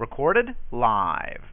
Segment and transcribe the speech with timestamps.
[0.00, 1.49] Recorded live.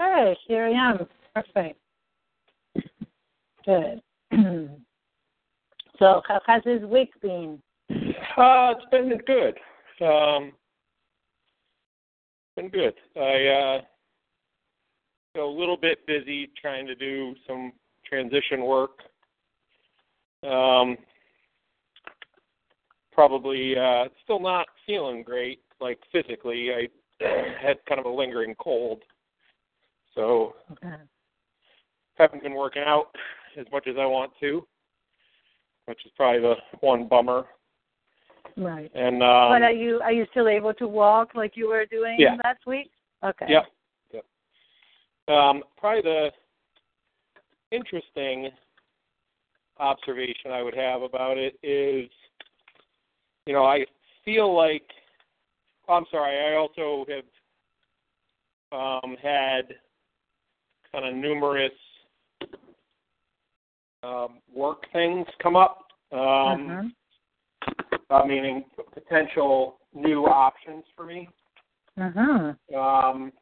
[0.00, 1.06] Okay, here I am.
[1.34, 1.78] Perfect.
[3.66, 4.00] Good.
[5.98, 7.60] so, how has this week been?
[7.90, 9.58] Uh, it's been good.
[10.02, 10.52] Um,
[12.56, 12.94] been good.
[13.16, 13.80] I uh,
[15.34, 17.72] feel a little bit busy trying to do some
[18.06, 19.00] transition work.
[20.42, 20.96] Um,
[23.12, 26.70] probably uh, still not feeling great, like physically.
[26.72, 26.88] I
[27.60, 29.02] had kind of a lingering cold,
[30.14, 30.96] so Okay.
[32.16, 33.14] haven't been working out
[33.58, 34.66] as much as I want to,
[35.86, 37.46] which is probably the one bummer.
[38.56, 38.90] Right.
[38.94, 42.16] And um, but are you are you still able to walk like you were doing
[42.18, 42.36] Yeah.
[42.44, 42.90] last week?
[43.24, 43.46] Okay.
[43.48, 43.64] Yep.
[44.12, 44.24] Yep.
[45.34, 46.30] Um, probably the
[47.70, 48.50] interesting
[49.78, 52.10] observation I would have about it is,
[53.46, 53.86] you know, I
[54.24, 54.84] feel like,
[55.88, 57.24] I'm sorry, I also have
[58.72, 59.74] um, had
[60.92, 61.72] kind of numerous
[64.02, 66.92] um, work things come up, um,
[68.10, 68.64] uh, meaning
[68.94, 71.28] potential new options for me
[71.98, 72.56] Mhm.
[72.74, 73.32] um,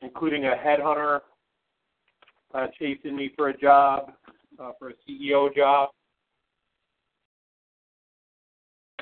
[0.00, 1.20] including a headhunter
[2.54, 4.12] uh, chasing me for a job,
[4.58, 5.90] uh, for a CEO job.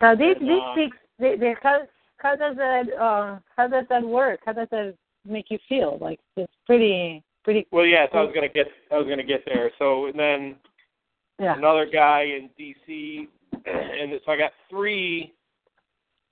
[0.01, 1.87] So these And, these uh, things, they, they, how
[2.19, 4.41] how does that uh how does that work?
[4.45, 4.95] How does that
[5.29, 5.99] make you feel?
[6.01, 7.67] Like it's pretty pretty.
[7.71, 9.71] Well, yes, I was gonna get I was gonna get there.
[9.79, 10.57] So and then
[11.39, 11.57] Yeah.
[11.57, 15.33] another guy in DC, and so I got three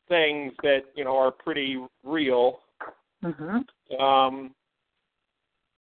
[0.08, 2.60] things that you know are pretty real.
[3.24, 4.00] Mm-hmm.
[4.00, 4.54] Um,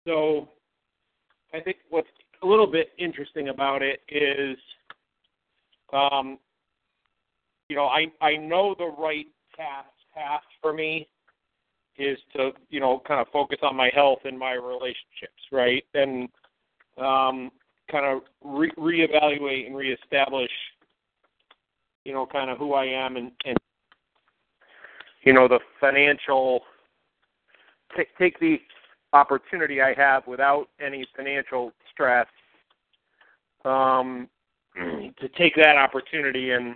[0.05, 0.49] so
[1.53, 2.07] I think what's
[2.43, 4.57] a little bit interesting about it is,
[5.91, 6.37] um,
[7.69, 11.07] you know, I I know the right path path for me
[11.97, 16.29] is to you know kind of focus on my health and my relationships, right, and
[16.97, 17.51] um,
[17.91, 20.51] kind of re- reevaluate and reestablish,
[22.05, 23.57] you know, kind of who I am and and
[25.23, 26.61] you know the financial
[27.95, 28.59] take take the
[29.13, 32.27] opportunity I have without any financial stress
[33.65, 34.29] um,
[34.75, 36.75] to take that opportunity and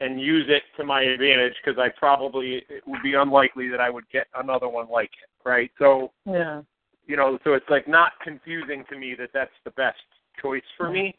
[0.00, 3.90] and use it to my advantage because I probably it would be unlikely that I
[3.90, 5.70] would get another one like it, right?
[5.78, 6.62] So Yeah.
[7.06, 10.02] you know, so it's like not confusing to me that that's the best
[10.40, 11.16] choice for me.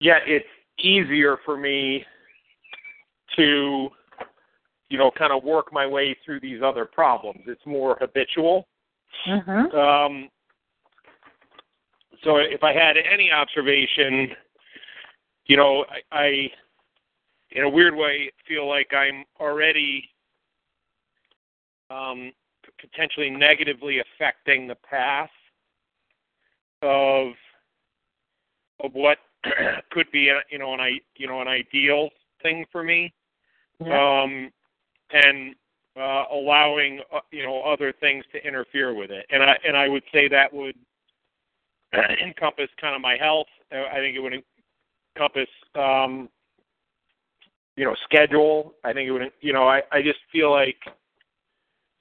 [0.00, 2.04] Yet it's easier for me
[3.36, 3.90] to,
[4.88, 7.42] you know, kind of work my way through these other problems.
[7.46, 8.66] It's more habitual.
[9.26, 9.74] Mhm.
[9.74, 10.30] Um,
[12.22, 14.34] so if I had any observation,
[15.46, 16.52] you know, I, I,
[17.52, 20.08] in a weird way, feel like I'm already
[21.90, 22.32] um,
[22.80, 25.30] potentially negatively affecting the path
[26.82, 27.32] of
[28.82, 29.18] of what
[29.90, 32.08] could be, a, you know, an I, you know, an ideal
[32.42, 33.12] thing for me
[33.84, 34.22] Yeah.
[34.22, 34.50] um,
[35.12, 35.54] and
[35.96, 39.26] uh, allowing uh, you know other things to interfere with it.
[39.30, 40.76] And I and I would say that would
[42.22, 43.48] encompass kind of my health.
[43.72, 44.34] I think it would
[45.16, 46.28] encompass um,
[47.80, 48.74] you know schedule.
[48.84, 50.76] I think it would you know I I just feel like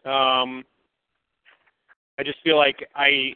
[0.06, 0.66] um,
[2.20, 3.34] I just feel like I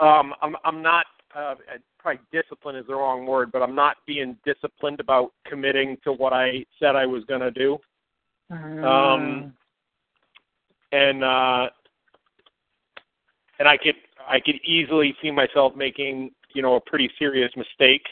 [0.00, 1.04] um, I'm I'm not
[1.36, 1.56] uh,
[1.98, 6.32] probably discipline is the wrong word, but I'm not being disciplined about committing to what
[6.32, 7.76] I said I was going to do.
[8.50, 8.84] Mm.
[8.84, 9.52] Um,
[10.92, 11.68] and uh,
[13.58, 18.06] and I could I could easily see myself making you know a pretty serious mistake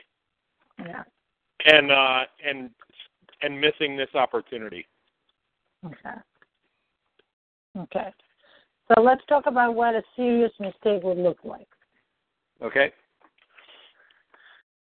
[0.78, 1.02] yeah.
[1.64, 2.70] And uh, and
[3.42, 4.86] and missing this opportunity.
[5.84, 6.18] Okay.
[7.78, 8.12] Okay.
[8.88, 11.68] So let's talk about what a serious mistake would look like.
[12.60, 12.92] Okay.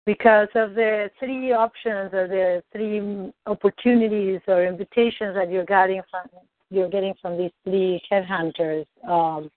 [0.05, 6.27] Because of the three options or the three opportunities or invitations that you're getting from
[6.71, 9.51] you're getting from these three headhunters, um,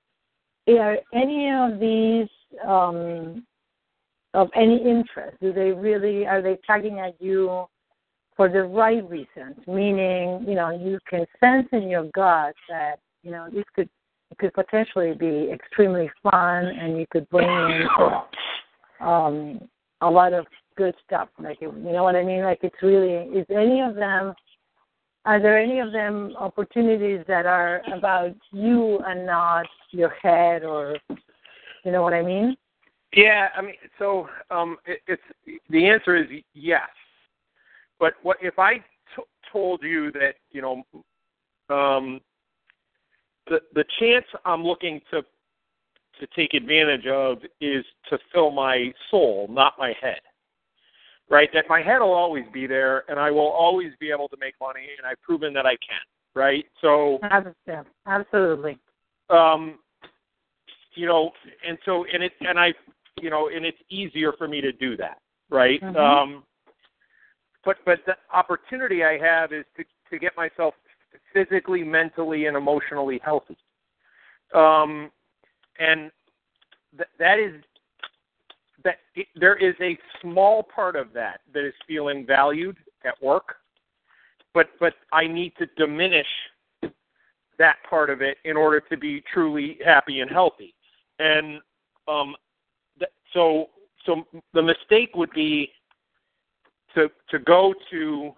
[0.68, 2.28] are any of these
[2.68, 3.46] um,
[4.36, 5.38] of any interest?
[5.42, 7.66] Do they really are they tugging at you
[8.36, 9.56] for the right reasons?
[9.68, 13.90] Meaning, you know, you can sense in your gut that you know this could
[14.32, 17.88] it could potentially be extremely fun, and you could bring in
[19.00, 19.60] um,
[20.02, 21.30] a lot of good stuff.
[21.42, 22.44] Like you know what I mean?
[22.44, 24.34] Like it's really is any of them.
[25.26, 30.98] Are there any of them opportunities that are about you and not your head, or
[31.84, 32.56] you know what I mean?
[33.16, 35.22] Yeah, I mean, so um, it, it's
[35.70, 36.82] the answer is yes.
[38.00, 38.76] But what if I
[39.16, 40.84] t- told you that you know
[41.74, 42.20] um,
[43.48, 45.22] the the chance I'm looking to
[46.20, 50.20] to take advantage of is to fill my soul, not my head.
[51.30, 51.50] Right?
[51.54, 54.54] That my head will always be there and I will always be able to make
[54.62, 56.00] money and I've proven that I can.
[56.36, 56.66] Right?
[56.82, 57.20] So
[58.06, 58.78] absolutely.
[59.30, 59.80] um
[60.96, 61.32] you know,
[61.68, 62.74] and so and it and I
[63.22, 65.20] you know, and it's easier for me to do that,
[65.50, 65.82] right?
[65.82, 65.96] Mhm.
[65.96, 66.44] Um
[67.64, 70.76] but but the opportunity I have is to to get myself
[71.34, 73.58] physically, mentally, and emotionally healthy.
[74.54, 75.12] Um,
[75.80, 76.12] and
[76.96, 77.54] th- that is
[78.84, 83.56] that it, there is a small part of that that is feeling valued at work,
[84.54, 86.28] but but I need to diminish
[87.58, 90.74] that part of it in order to be truly happy and healthy.
[91.20, 91.60] And
[92.08, 92.36] um,
[93.36, 93.70] so
[94.06, 94.24] so
[94.54, 95.70] the mistake would be
[96.96, 98.34] to to go to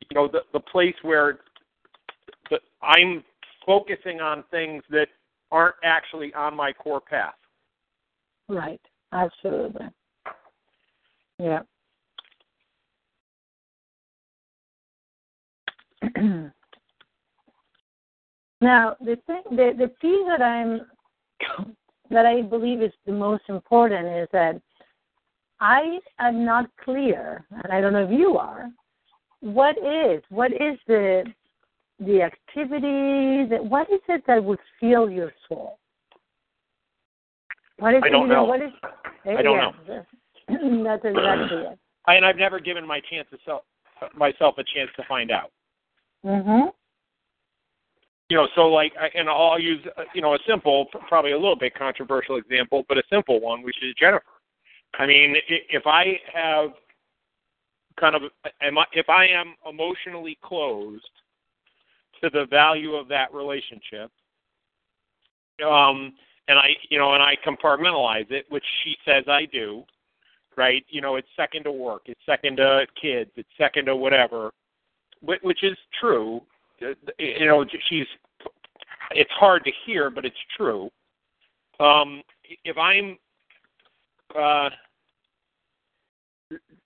[0.00, 1.38] you know the the place where
[2.50, 3.22] the, I'm
[3.64, 5.08] focusing on things that
[5.52, 7.34] aren't actually on my core path.
[8.48, 8.80] Right.
[9.12, 9.86] Absolutely.
[11.38, 11.60] Yeah.
[18.60, 20.80] now the thing the the piece that I'm
[22.10, 24.60] that I believe is the most important is that
[25.60, 28.70] I am not clear, and I don't know if you are,
[29.40, 31.24] what is what is the
[32.00, 35.78] the activity that what is it that would fill your soul?
[37.78, 38.70] What is I don't you know, what is
[39.26, 40.04] I don't yeah, know.
[40.84, 41.78] That's exactly it.
[42.06, 43.62] I, and I've never given my chance to self,
[44.14, 45.50] myself a chance to find out.
[46.24, 46.72] Mhm.
[48.30, 51.56] You know, so like, and I'll use uh, you know a simple, probably a little
[51.56, 54.24] bit controversial example, but a simple one, which is Jennifer.
[54.98, 56.70] I mean, if I have
[57.98, 58.22] kind of,
[58.62, 61.08] am I, if I am emotionally closed
[62.22, 64.10] to the value of that relationship,
[65.66, 66.14] um,
[66.48, 69.82] and I, you know, and I compartmentalize it, which she says I do,
[70.56, 70.84] right?
[70.88, 74.52] You know, it's second to work, it's second to kids, it's second to whatever,
[75.20, 76.40] whi- which is true.
[77.18, 78.06] You know, she's.
[79.10, 80.90] It's hard to hear, but it's true.
[81.78, 82.22] Um,
[82.64, 83.18] if I'm
[84.36, 84.70] uh,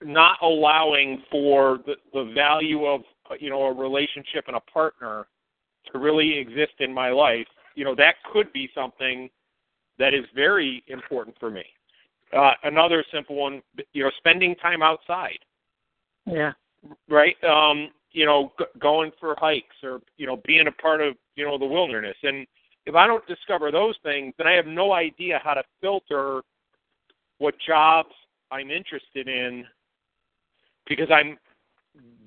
[0.03, 3.01] not allowing for the, the value of
[3.39, 5.27] you know a relationship and a partner
[5.91, 9.29] to really exist in my life, you know that could be something
[9.99, 11.63] that is very important for me.
[12.35, 13.61] Uh, another simple one,
[13.93, 15.39] you know, spending time outside,
[16.25, 16.53] Yeah.
[17.09, 17.35] right?
[17.43, 21.45] Um, you know, g- going for hikes or you know being a part of you
[21.45, 22.17] know the wilderness.
[22.23, 22.45] And
[22.85, 26.41] if I don't discover those things, then I have no idea how to filter
[27.37, 28.13] what jobs
[28.51, 29.65] I'm interested in
[30.87, 31.37] because I'm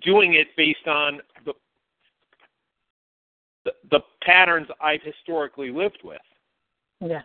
[0.03, 1.53] doing it based on the
[3.65, 6.21] the, the patterns I've historically lived with.
[7.01, 7.23] Yeah.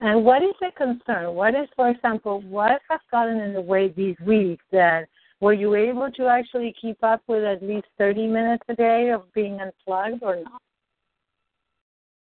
[0.00, 1.34] And what is the concern?
[1.34, 5.08] What is, for example, what has gotten in the way these weeks that
[5.40, 9.32] were you able to actually keep up with at least 30 minutes a day of
[9.32, 10.60] being unplugged or not?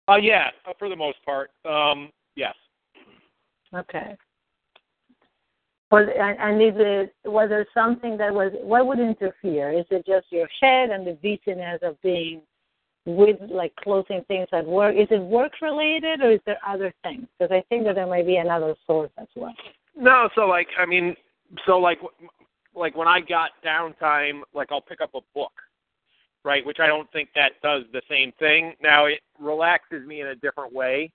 [0.08, 2.56] Uh, yeah, uh, for the most part, um, yes.
[3.74, 4.15] Okay.
[5.91, 9.72] Was, and, and is it, was there something that was, what would interfere?
[9.72, 12.41] Is it just your head and the busyness of being
[13.06, 14.96] with, like, closing things at work?
[14.96, 17.27] Is it work related or is there other things?
[17.38, 19.53] Because I think that there might be another source as well.
[19.96, 21.15] No, so like I mean,
[21.65, 22.00] so like
[22.75, 25.51] like when I got downtime, like I'll pick up a book,
[26.44, 26.66] right?
[26.66, 28.74] Which I don't think that does the same thing.
[28.82, 31.12] Now it relaxes me in a different way.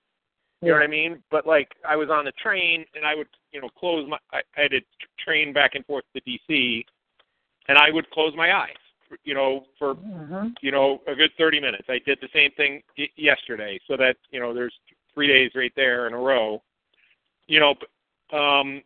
[0.61, 1.23] You know what I mean?
[1.29, 4.41] But like I was on the train and I would, you know, close my I
[4.57, 4.81] I had to
[5.23, 6.83] train back and forth to DC
[7.67, 8.75] and I would close my eyes,
[9.23, 10.47] you know, for Mm-hmm.
[10.61, 11.85] you know, a good 30 minutes.
[11.89, 14.73] I did the same thing y- yesterday so that, you know, there's
[15.13, 16.61] 3 days right there in a row.
[17.47, 17.75] You know,
[18.37, 18.81] um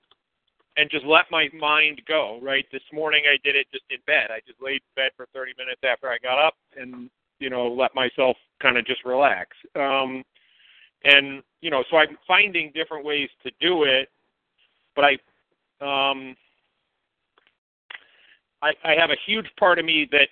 [0.77, 2.65] and just let my mind go, right?
[2.71, 4.27] This morning I did it just in bed.
[4.29, 7.09] I just laid in bed for 30 minutes after I got up and,
[7.39, 9.49] you know, let myself kind of just relax.
[9.75, 10.23] Um
[11.03, 14.09] and, you know, so I'm finding different ways to do it,
[14.95, 15.13] but I
[15.81, 16.35] um
[18.61, 20.27] I, I have a huge part of me that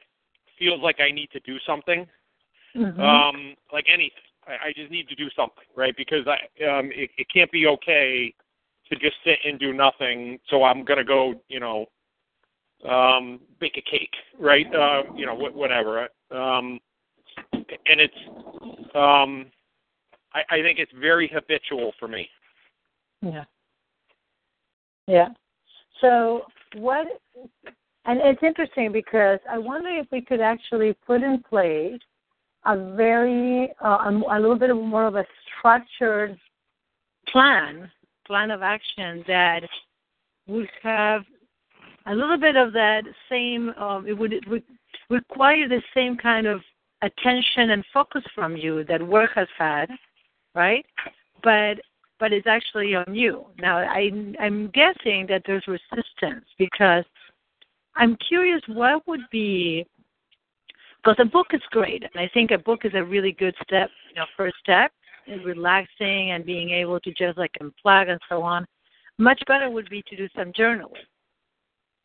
[0.57, 2.07] feels like I need to do something,
[2.75, 3.01] Mm-hmm.
[3.01, 4.11] um, like anything.
[4.47, 5.95] I, I just need to do something, right?
[5.97, 8.33] Because I, um, it, it can't be okay
[8.89, 10.39] to just sit and do nothing.
[10.49, 11.85] So I'm gonna go, you know,
[12.89, 14.65] um, bake a cake, right?
[14.73, 16.07] Uh, you know, wh- whatever.
[16.31, 16.79] Um,
[17.53, 18.13] and it's,
[18.95, 19.47] um,
[20.33, 22.29] I, I think it's very habitual for me.
[23.21, 23.43] Yeah.
[25.07, 25.29] Yeah.
[26.01, 26.43] So
[26.75, 27.07] what
[28.05, 31.99] and it's interesting because I wonder if we could actually put in place
[32.65, 35.25] a very uh, a, a little bit more of a
[35.59, 36.37] structured
[37.27, 37.91] plan
[38.29, 39.61] plan of action that
[40.47, 41.23] would have
[42.05, 44.63] a little bit of that same um, it would, it would
[45.09, 46.61] require the same kind of
[47.01, 49.89] attention and focus from you that work has had
[50.55, 50.85] right?
[51.43, 51.79] But
[52.19, 53.45] but it's actually on you.
[53.59, 57.05] Now i i'm guessing that there's resistance because
[57.95, 59.85] i'm curious what would be
[61.01, 63.89] because a book is great and i think a book is a really good step
[64.09, 64.91] you know first step
[65.29, 68.65] in relaxing and being able to just like unplug and so on
[69.17, 71.05] much better would be to do some journaling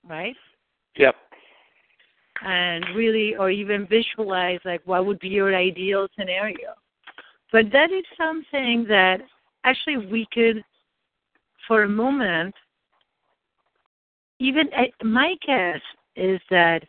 [0.08, 0.36] right
[0.96, 1.16] Yep.
[2.44, 6.74] and really or even visualize like what would be your ideal scenario
[7.52, 9.20] but that is something that
[9.64, 10.62] actually we could
[11.66, 12.54] for a moment
[14.40, 15.80] even eh, my guess
[16.16, 16.82] is that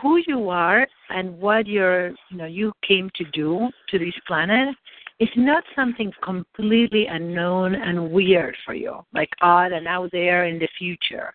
[0.00, 4.74] who you are and what you're you know you came to do to this planet
[5.20, 10.58] is not something completely unknown and weird for you like odd and out there in
[10.58, 11.32] the future.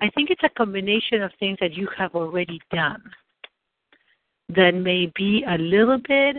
[0.00, 3.02] I think it's a combination of things that you have already done
[4.48, 6.36] that may be a little bit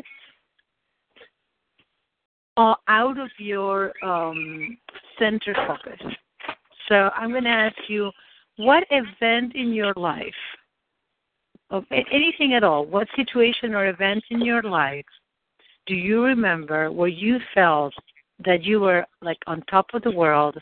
[2.57, 4.77] uh, out of your um,
[5.19, 5.99] center focus.
[6.87, 8.11] So i'm going to ask you
[8.57, 10.33] what event in your life
[11.91, 15.05] anything at all, what situation or event in your life
[15.87, 17.93] do you remember where you felt
[18.43, 20.57] that you were like on top of the world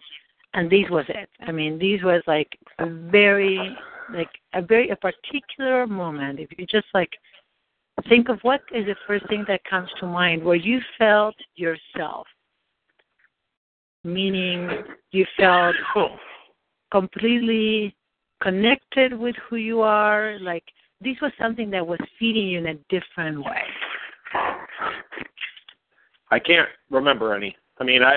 [0.53, 1.29] and this was it?
[1.41, 3.75] I mean, this was like a very
[4.13, 6.39] like a very a particular moment.
[6.39, 7.12] If you just like
[8.09, 12.27] think of what is the first thing that comes to mind where you felt yourself.
[14.03, 14.69] Meaning
[15.12, 16.17] you felt oh.
[16.91, 17.95] completely
[18.41, 20.65] connected with who you are, like
[21.01, 23.63] this was something that was feeding you in a different way.
[26.31, 27.55] I can't remember any.
[27.79, 28.15] I mean, I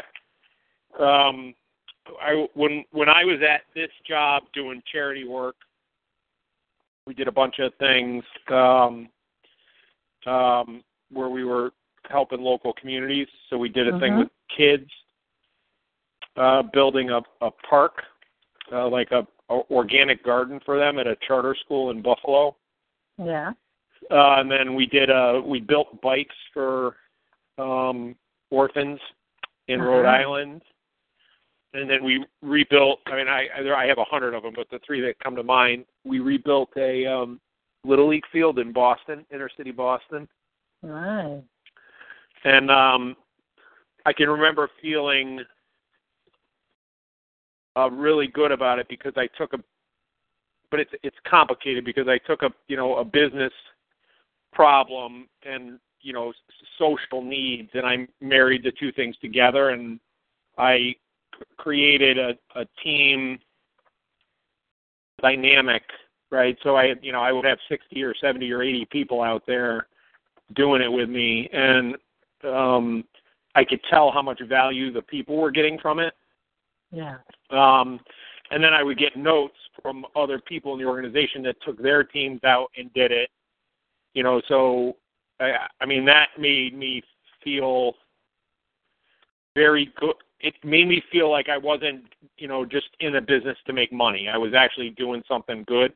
[0.98, 1.54] um
[2.20, 5.56] I when when I was at this job doing charity work,
[7.06, 9.08] we did a bunch of things um
[10.26, 11.72] um where we were
[12.08, 13.28] helping local communities.
[13.50, 14.18] So we did a thing Mhm.
[14.18, 14.90] with kids
[16.36, 18.02] uh building a a park
[18.72, 22.56] uh like a, a organic garden for them at a charter school in Buffalo.
[23.18, 23.52] Yeah.
[24.10, 26.96] Uh, and then we did uh we built bikes for
[27.58, 28.14] um
[28.50, 29.00] orphans
[29.68, 29.90] in Uh-huh.
[29.90, 30.62] Rhode Island.
[31.74, 34.52] And then we rebuilt I mean I I, there, I have a hundred of them,
[34.54, 37.40] but the three that come to mind, we rebuilt a um
[37.84, 40.28] little league field in Boston, inner city Boston.
[40.82, 41.42] Right.
[42.44, 43.16] And um
[44.04, 45.40] I can remember feeling
[47.76, 49.58] uh really good about it because I took a
[50.70, 53.52] but it's it's complicated because I took a you know a business
[54.56, 56.32] problem and you know
[56.78, 60.00] social needs and I married the two things together and
[60.56, 60.94] i
[61.58, 63.38] created a a team
[65.20, 65.82] dynamic
[66.30, 69.42] right so I you know I would have 60 or 70 or 80 people out
[69.46, 69.88] there
[70.54, 71.94] doing it with me and
[72.42, 73.04] um
[73.54, 76.14] I could tell how much value the people were getting from it
[76.90, 77.18] Yeah.
[77.50, 78.00] um,
[78.50, 82.04] and then I would get notes from other people in the organization that took their
[82.04, 83.28] teams out and did it.
[84.16, 84.96] You know, so
[85.40, 85.52] I,
[85.82, 87.02] I mean that made me
[87.44, 87.92] feel
[89.54, 90.14] very good.
[90.40, 92.04] It made me feel like I wasn't,
[92.38, 94.26] you know, just in a business to make money.
[94.32, 95.92] I was actually doing something good.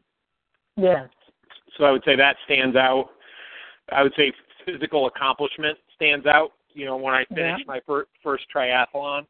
[0.77, 1.07] Yeah.
[1.79, 3.09] So I would say that stands out.
[3.91, 4.35] I would say
[4.67, 6.53] physical accomplishment stands out.
[6.75, 9.25] You know, when I finished my fir- first triathlon,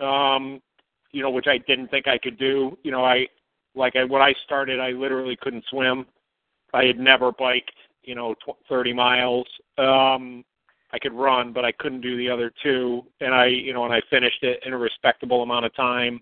[0.00, 0.62] um,
[1.10, 2.78] you know, which I didn't think I could do.
[2.84, 3.26] You know, I
[3.74, 6.06] like I when I started, I literally couldn't swim.
[6.74, 7.72] I had never biked,
[8.08, 9.46] you know, tw- 30 miles.
[9.76, 10.42] Um,
[10.92, 13.02] I could run, but I couldn't do the other two.
[13.20, 16.20] And I, you know, and I finished it in a respectable amount of time.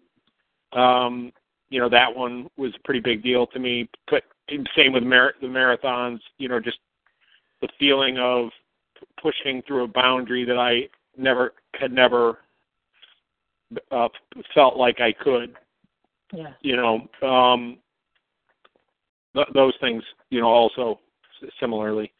[0.72, 1.32] Um,
[1.70, 3.88] you know, that one was a pretty big deal to me.
[4.10, 4.24] But
[4.76, 6.18] same with mar- the marathons.
[6.38, 6.78] You know, just
[7.60, 8.48] the feeling of
[9.22, 12.38] pushing through a boundary that I never had never
[13.92, 14.08] uh,
[14.52, 15.54] felt like I could.
[16.32, 16.52] Yeah.
[16.62, 17.78] You know, um,
[19.36, 20.02] th- those things.
[20.30, 20.98] You know, also
[21.60, 22.12] similarly.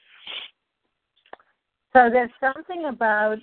[1.92, 3.38] So there's something about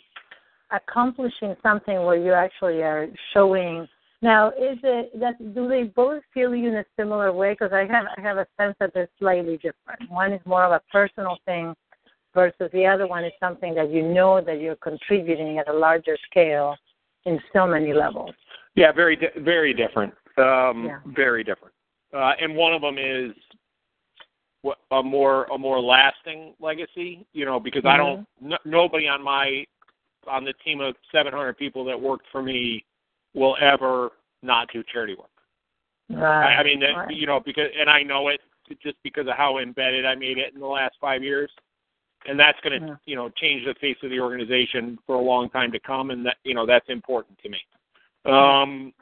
[0.71, 3.87] accomplishing something where you actually are showing.
[4.21, 7.53] Now, is it that do they both feel you in a similar way?
[7.53, 10.09] Because I have I have a sense that they're slightly different.
[10.09, 11.75] One is more of a personal thing,
[12.33, 16.17] versus the other one is something that you know that you're contributing at a larger
[16.29, 16.75] scale
[17.25, 18.33] in so many levels.
[18.75, 20.13] Yeah, very di- very different.
[20.37, 20.99] Um, Yeah.
[21.05, 21.73] Very different.
[22.11, 23.33] Uh, and one of them is
[24.91, 27.25] a more a more lasting legacy.
[27.33, 28.53] You know, because I don't mm-hmm.
[28.53, 29.65] n- nobody on my
[30.27, 32.85] on the team of 700 people that worked for me
[33.33, 35.27] will ever not do charity work.
[36.09, 36.55] Right.
[36.55, 37.15] I, I mean, that, right.
[37.15, 38.41] you know, because and I know it
[38.81, 41.51] just because of how embedded I made it in the last five years,
[42.27, 42.95] and that's going to Yeah.
[43.05, 46.25] you know change the face of the organization for a long time to come, and
[46.25, 47.59] that you know that's important to me.
[48.25, 48.35] Mm-hmm.
[48.35, 48.93] Um,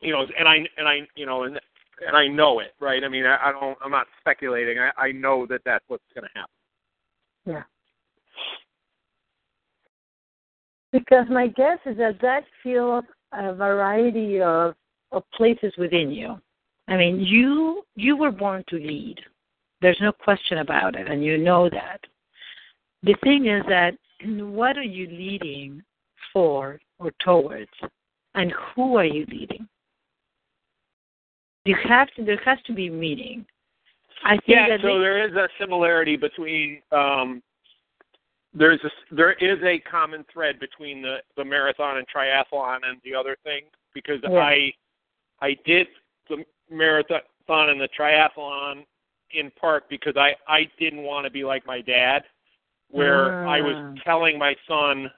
[0.00, 1.60] you know, and I and I you know and
[2.06, 3.02] and I know it, right?
[3.04, 4.78] I mean, I, I don't, I'm not speculating.
[4.78, 6.52] I, I know that that's what's going to happen.
[7.46, 7.62] Yeah.
[10.92, 14.74] Because my guess is that that fills a variety of,
[15.10, 16.38] of places within you.
[16.88, 19.18] I mean, you you were born to lead.
[19.80, 22.00] There's no question about it, and you know that.
[23.02, 25.82] The thing is that what are you leading
[26.32, 27.70] for or towards,
[28.34, 29.68] and who are you leading?
[31.64, 32.24] You have to.
[32.24, 33.46] There has to be meaning.
[34.24, 37.42] I think Yeah, that so the- there is a similarity between um,
[38.54, 43.14] there's a there is a common thread between the the marathon and triathlon and the
[43.14, 44.30] other thing because Yeah.
[44.38, 44.72] I
[45.40, 45.88] I did
[46.28, 48.84] the marathon and the triathlon
[49.30, 52.24] in part because I I didn't want to be like my dad
[52.90, 53.94] where I was Ah.
[54.04, 55.10] telling my son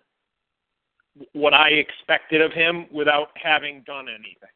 [1.33, 4.49] what I expected of him without having done anything.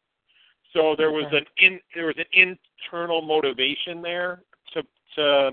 [0.72, 4.42] So there was an in there was an internal motivation there
[4.74, 4.82] to
[5.16, 5.50] to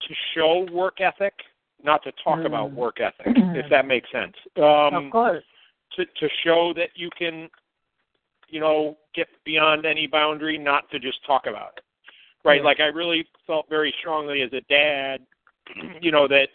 [0.00, 1.34] to show work ethic,
[1.82, 2.46] not to talk Mm.
[2.46, 4.34] about work ethic, if that makes sense.
[4.56, 5.44] Um, of course.
[5.96, 7.48] to to show that you can,
[8.48, 11.84] you know, get beyond any boundary, not to just talk about it.
[12.44, 12.62] Right?
[12.62, 15.20] Like I really felt very strongly as a dad,
[16.00, 16.48] you know, that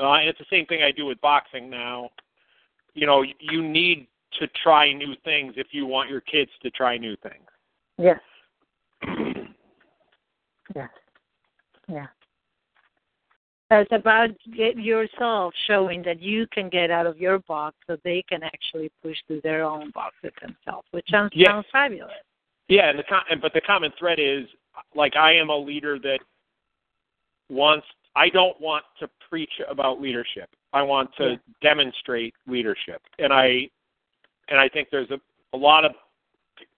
[0.00, 2.10] uh, and it's the same thing I do with boxing now.
[2.94, 4.06] You know, you need
[4.40, 7.48] to try new things if you want your kids to try new things.
[7.98, 8.20] Yes.
[10.74, 10.88] Yes.
[11.88, 12.06] Yeah.
[13.70, 18.22] It's about get yourself showing that you can get out of your box so they
[18.28, 21.48] can actually push through their own boxes themselves, which sounds, Yeah.
[21.50, 22.12] sounds fabulous.
[22.68, 24.48] Yeah, and the com- but the common thread is
[24.94, 26.20] like I am a leader that
[27.50, 30.48] wants I don't want to preach about leadership.
[30.72, 31.36] I want to Yeah.
[31.60, 33.02] demonstrate leadership.
[33.18, 33.68] And I
[34.48, 35.20] and I think there's a
[35.52, 35.92] a lot of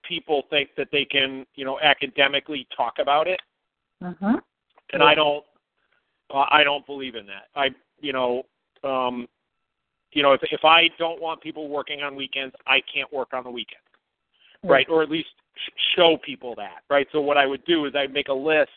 [0.07, 3.41] people think that they can, you know, academically talk about it
[4.03, 4.35] Mm-hmm.
[4.93, 5.45] and I don't
[6.35, 7.49] uh, I don't believe in that.
[7.55, 8.43] I you know,
[8.85, 9.27] um
[10.13, 13.45] you know, if if I don't want people working on weekends, I can't work on
[13.45, 13.81] the weekend
[14.71, 14.87] right?
[14.89, 17.07] Or at least sh- show people that, right?
[17.13, 18.71] So what I would do is I'd make a list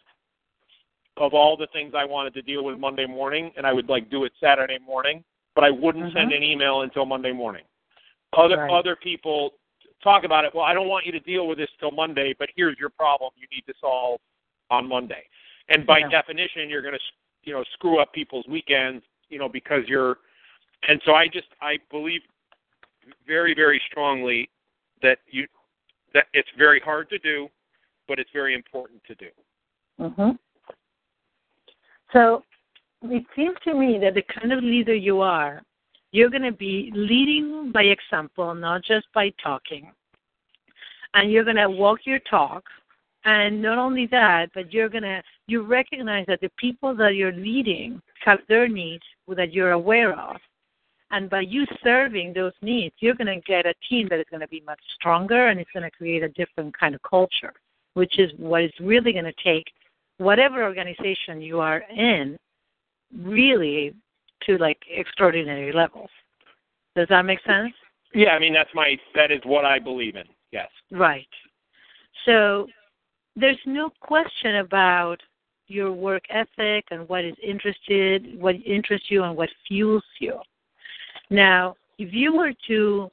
[1.17, 4.09] of all the things I wanted to deal with Monday morning, and I would like
[4.09, 5.23] do it Saturday morning,
[5.55, 6.37] but I wouldn't send Mhm.
[6.37, 7.65] an email until Monday morning.
[8.33, 8.71] Other Right.
[8.71, 9.53] other people
[10.01, 10.53] talk about it.
[10.53, 13.31] Well, I don't want you to deal with this till Monday, but here's your problem
[13.35, 14.21] you need to solve
[14.69, 15.27] on Monday.
[15.69, 16.09] And by Yeah.
[16.09, 17.03] definition, you're going to
[17.43, 20.19] you know screw up people's weekends, you know, because you're.
[20.83, 22.21] And so I just I believe
[23.25, 24.49] very very strongly
[25.01, 25.47] that you
[26.13, 27.49] that it's very hard to do,
[28.07, 29.29] but it's very important to do.
[29.99, 30.31] Mm-hmm.
[32.13, 32.43] So
[33.03, 35.61] it seems to me that the kind of leader you are,
[36.11, 39.91] you're going to be leading by example, not just by talking.
[41.13, 42.63] And you're going to walk your talk.
[43.25, 47.33] And not only that, but you're going to, you recognize that the people that you're
[47.33, 49.03] leading have their needs
[49.35, 50.37] that you're aware of.
[51.11, 54.41] And by you serving those needs, you're going to get a team that is going
[54.41, 57.53] to be much stronger and it's going to create a different kind of culture,
[57.95, 59.65] which is what is really going to take
[60.17, 62.37] whatever organization you are in
[63.17, 63.95] really
[64.45, 66.09] to like extraordinary levels.
[66.95, 67.73] Does that make sense?
[68.13, 70.25] Yeah, I mean that's my that is what I believe in.
[70.51, 70.69] Yes.
[70.91, 71.27] Right.
[72.25, 72.67] So
[73.35, 75.17] there's no question about
[75.67, 80.39] your work ethic and what is interested, what interests you, and what fuels you.
[81.29, 83.09] Now, if you were to,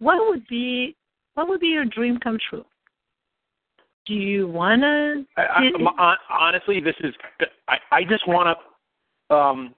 [0.00, 0.96] what would be
[1.34, 2.64] what would be your dream come true?
[4.06, 5.24] Do you wanna?
[5.36, 7.14] I, I, m- hon- honestly, this is
[7.68, 8.58] I, I just want
[9.28, 9.74] to um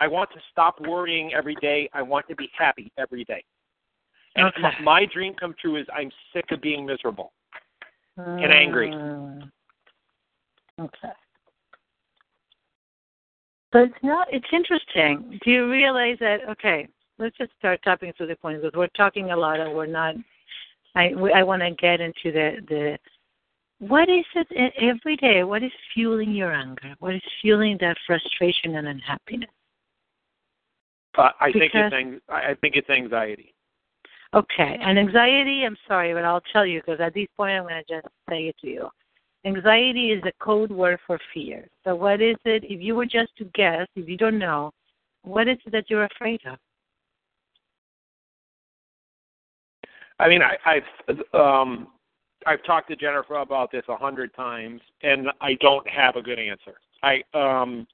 [0.00, 1.88] I want to stop worrying every day.
[1.92, 3.44] I want to be happy every day.
[4.36, 4.60] And Okay.
[4.62, 7.32] my, my dream come true is I'm sick of being miserable.
[8.16, 8.90] and angry.
[8.90, 9.50] Mm.
[10.80, 11.12] Okay.
[13.72, 14.28] So it's not.
[14.32, 15.38] It's interesting.
[15.44, 16.38] Do you realize that?
[16.48, 19.86] Okay, let's just start tapping through the points because we're talking a lot and we're
[19.86, 20.14] not.
[20.94, 22.98] I we- I want to get into the the.
[23.80, 25.44] What is it every day?
[25.44, 26.94] What is fueling your anger?
[26.98, 29.50] What is fueling that frustration and unhappiness?
[31.18, 33.52] Uh, I think it's ang- I I think it's anxiety.
[34.34, 37.82] Okay, and anxiety, I'm sorry, but I'll tell you because at this point I'm going
[37.82, 38.88] to just say it to you.
[39.44, 41.66] Anxiety is a code word for fear.
[41.84, 42.62] So, what is it?
[42.64, 44.70] If you were just to guess, if you don't know,
[45.22, 46.58] what is it that you're afraid of?
[50.20, 51.88] I mean, I, I've um,
[52.46, 56.38] I've talked to Jennifer about this a hundred times, and I don't have a good
[56.38, 56.74] answer.
[57.02, 57.86] I um,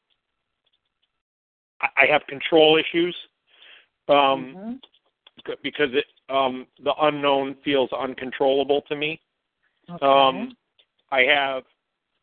[2.04, 3.16] I have control issues
[4.08, 5.52] um, mm-hmm.
[5.62, 9.20] because it um, the unknown feels uncontrollable to me.
[9.90, 10.06] Okay.
[10.06, 10.56] Um,
[11.10, 11.62] I have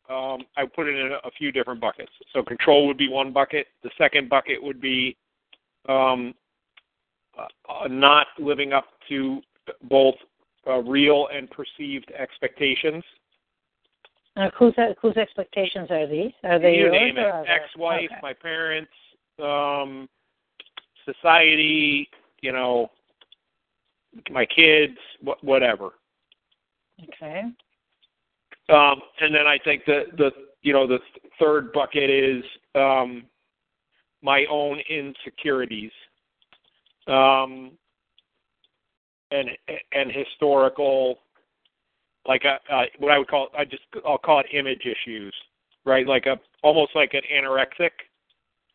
[0.09, 2.11] um, I put it in a, few different buckets.
[2.33, 3.67] So control would be one bucket.
[3.81, 5.15] The second bucket would be
[5.87, 6.33] um,
[7.37, 9.41] uh, not living up to
[9.89, 10.15] both
[10.67, 13.03] uh, real and perceived expectations.
[14.35, 16.31] Uh, whose whose expectations are these?
[16.43, 17.45] Are they you yours name it?
[17.47, 18.19] Ex-wife, Okay.
[18.21, 18.91] my parents,
[19.41, 20.07] um,
[21.05, 22.09] society,
[22.41, 22.89] you know,
[24.29, 25.91] my kids, wh- whatever.
[27.03, 27.43] Okay.
[28.69, 30.99] Um, and then I think the the you know the
[31.39, 32.43] third bucket is
[32.75, 33.23] um,
[34.21, 35.91] my own insecurities,
[37.07, 37.71] um,
[39.31, 39.49] and
[39.93, 41.19] and historical,
[42.27, 45.33] like a, uh, what I would call I just I'll call it image issues,
[45.85, 46.07] right?
[46.07, 47.91] Like a almost like an anorexic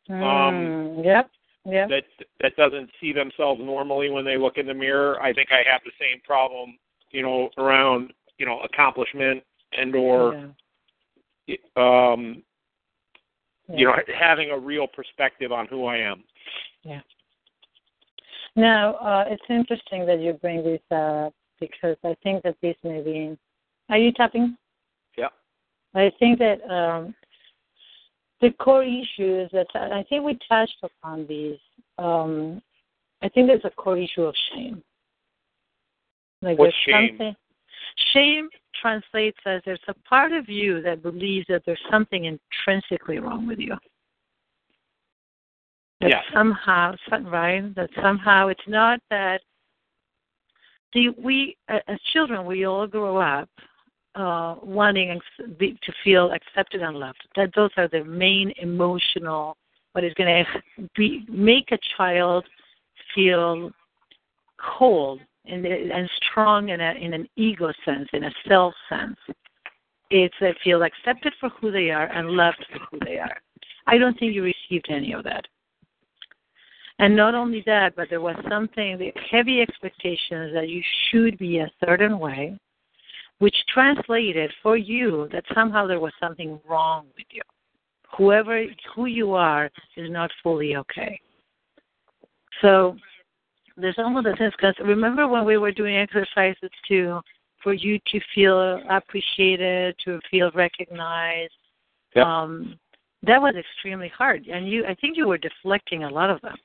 [0.09, 1.31] Um, Mm, yep.
[1.65, 1.89] Yep.
[1.89, 2.05] that
[2.41, 5.21] that doesn't see themselves normally when they look in the mirror.
[5.21, 6.79] I think I have the same problem,
[7.11, 9.43] you know, around you know accomplishment
[9.73, 10.53] and or
[11.47, 11.57] yeah.
[11.77, 12.43] um,
[13.69, 13.77] Yeah.
[13.77, 16.23] you know having a real perspective on who I am.
[16.85, 17.01] Yeah.
[18.55, 23.03] Now, uh, it's interesting that you bring this up because I think that this may
[23.03, 23.37] be.
[23.89, 24.57] Are you tapping?
[25.19, 25.29] Yeah.
[25.95, 27.15] I think that um,
[28.41, 31.59] the core issue is that I think we touched upon these.
[31.99, 32.63] Um,
[33.23, 34.83] I think there's a core issue of shame.
[36.43, 37.11] Like What's there's shame?
[37.11, 37.37] something.
[38.13, 38.49] Shame
[38.81, 43.59] translates as there's a part of you that believes that there's something intrinsically wrong with
[43.59, 43.75] you.
[46.01, 46.25] That Yes.
[46.33, 47.75] somehow, right?
[47.75, 49.41] That somehow it's not that.
[50.93, 53.49] See, we as children, we all grow up
[54.17, 57.23] uh, wanting to feel accepted and loved.
[57.37, 59.57] That those are the main emotional.
[59.93, 60.45] What is going
[60.97, 62.45] to make a child
[63.15, 63.71] feel
[64.59, 69.17] cold and and strong in a in an ego sense, in a self sense.
[70.11, 73.37] It's they feel accepted for who they are and loved for who they are.
[73.87, 75.47] I don't think you received any of that.
[76.99, 81.59] And not only that, but there was something, the heavy expectations that you should be
[81.59, 82.59] a certain way,
[83.39, 87.43] which translated for you that somehow there was something wrong with you.
[88.17, 91.21] Whoever, who you are is not fully okay.
[92.63, 92.97] So
[93.77, 97.21] there's almost a sense, because remember when we were doing exercises to,
[97.63, 101.53] for you to feel appreciated, to feel recognized,
[102.15, 102.25] Yep.
[102.25, 102.79] um,
[103.25, 104.47] that was extremely hard.
[104.47, 106.57] And you, I think you were deflecting a lot of them.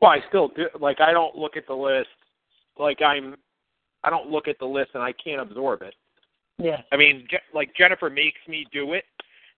[0.00, 0.68] Well, I still do.
[0.80, 2.08] Like I don't look at the list
[2.78, 3.36] like I'm.
[4.04, 5.94] I don't look at the list and I can't absorb it.
[6.58, 6.82] Yeah.
[6.92, 9.04] I mean, like Jennifer makes me do it.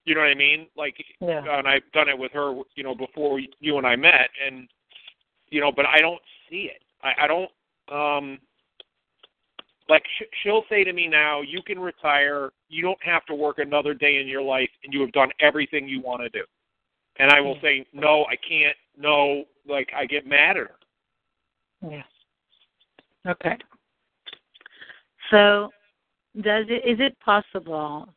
[0.04, 0.66] You know what I mean?
[0.76, 1.58] Like, Yeah.
[1.58, 2.54] and I've done it with her.
[2.74, 4.68] You know, before you and I met, and
[5.50, 6.82] you know, but I don't see it.
[7.02, 7.50] I, I don't.
[7.92, 8.38] um
[9.88, 12.50] Like sh- she'll say to me now, "You can retire.
[12.68, 15.88] You don't have to work another day in your life, and you have done everything
[15.88, 16.44] you want to do."
[17.16, 17.60] And I will Yeah.
[17.62, 18.76] say, "No, I can't.
[18.96, 20.76] No." Like I get mad at her.
[21.82, 22.02] Yeah.
[23.26, 23.58] Okay.
[25.30, 25.70] So,
[26.42, 28.08] does it is it possible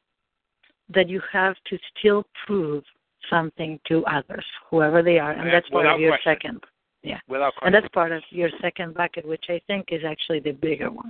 [0.89, 2.83] that you have to still prove
[3.29, 6.59] something to others, whoever they are, and that's part without of your question.
[7.03, 7.67] second, Without question.
[7.67, 11.09] and that's part of your second bucket, which I think is actually the bigger one,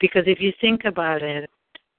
[0.00, 1.50] because if you think about it,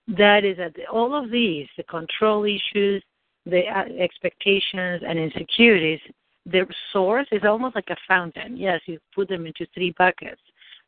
[0.08, 3.04] that is that all of these, the control issues,
[3.46, 6.00] the uh, expectations and insecurities,
[6.46, 8.56] their source is almost like a fountain.
[8.56, 10.42] Yes, you put them into three buckets,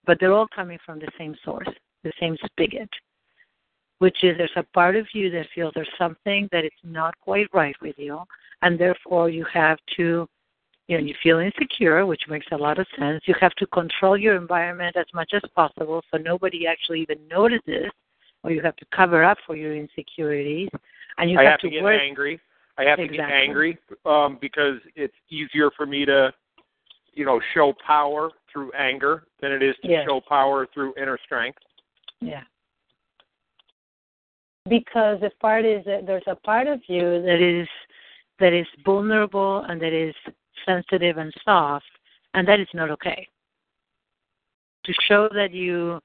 [0.05, 1.67] but they're all coming from the same source,
[2.07, 2.89] the same spigot,
[3.99, 7.47] which is there's a part of you that feels there's something that is not quite
[7.53, 8.19] right with you,
[8.61, 10.27] and therefore you have to,
[10.87, 13.21] you know, you feel insecure, which makes a lot of sense.
[13.25, 17.91] You have to control your environment as much as possible so nobody actually even notices,
[18.43, 20.69] or you have to cover up for your insecurities,
[21.17, 22.01] and you I have, have to get work.
[22.01, 22.39] angry.
[22.77, 26.31] I have to get angry um, because it's easier for me to,
[27.13, 30.05] you know, show power through anger than it is to Yes.
[30.05, 31.57] show power through inner strength.
[32.21, 32.43] Yeah.
[34.69, 37.67] Because the part is that there's a part of you that is
[38.39, 40.13] that is vulnerable and that is
[40.65, 41.85] sensitive and soft,
[42.33, 43.27] and that is not okay.
[44.85, 45.99] To show that you,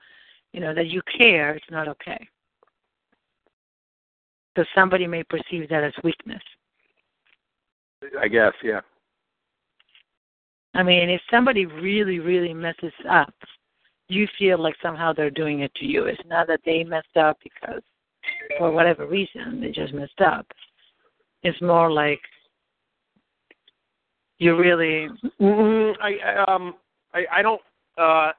[0.53, 2.29] you know, that you care, it's not okay.
[4.57, 6.43] So somebody may perceive that as weakness.
[8.21, 8.81] I guess, yeah.
[10.75, 13.35] I mean, if somebody really, really messes up,
[14.13, 16.05] you feel like somehow they're doing it to you.
[16.07, 17.83] It's not that they messed up because,
[18.59, 20.47] for whatever reason, they just messed up.
[21.43, 22.21] It's more like
[24.39, 25.09] you really.
[25.41, 26.75] Mm, I um
[27.15, 27.61] I I don't
[27.99, 28.33] uh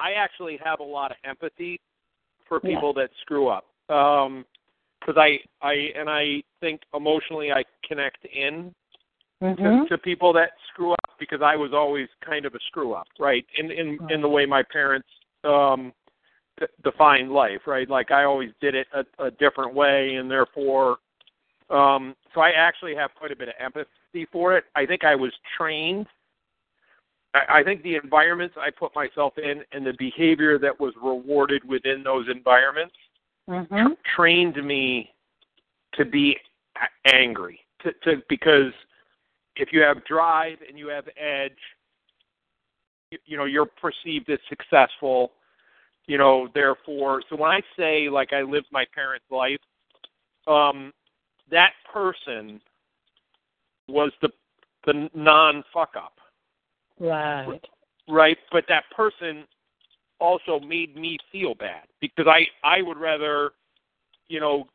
[0.00, 1.80] I actually have a lot of empathy
[2.48, 3.02] for people yeah.
[3.02, 3.64] that screw up.
[3.88, 4.44] Um
[5.00, 8.74] because I I and I think emotionally I connect in
[9.42, 9.84] mm-hmm.
[9.84, 13.06] to, to people that screw up because I was always kind of a screw up,
[13.18, 13.44] right?
[13.58, 15.08] In in in the way my parents
[15.44, 15.92] um
[16.58, 17.88] d- defined life, right?
[17.88, 20.98] Like I always did it a, a different way, and therefore,
[21.68, 24.64] um so I actually have quite a bit of empathy for it.
[24.74, 26.06] I think I was trained.
[27.34, 31.62] I, I think the environments I put myself in and the behavior that was rewarded
[31.64, 32.94] within those environments
[33.48, 33.92] mm-hmm.
[34.16, 35.10] trained me
[35.94, 36.36] to be
[37.06, 38.72] angry to, to because
[39.56, 41.52] if you have drive and you have edge
[43.26, 45.32] you, know you're perceived as successful
[46.06, 49.60] you know therefore so when i say like i lived my parents life
[50.46, 50.92] um
[51.50, 52.60] that person
[53.88, 54.28] was the
[54.86, 56.14] the non fuck up
[56.98, 57.60] right.
[58.08, 59.44] Right but that person
[60.20, 63.52] also made me feel bad because I I would rather,
[64.28, 64.68] you know,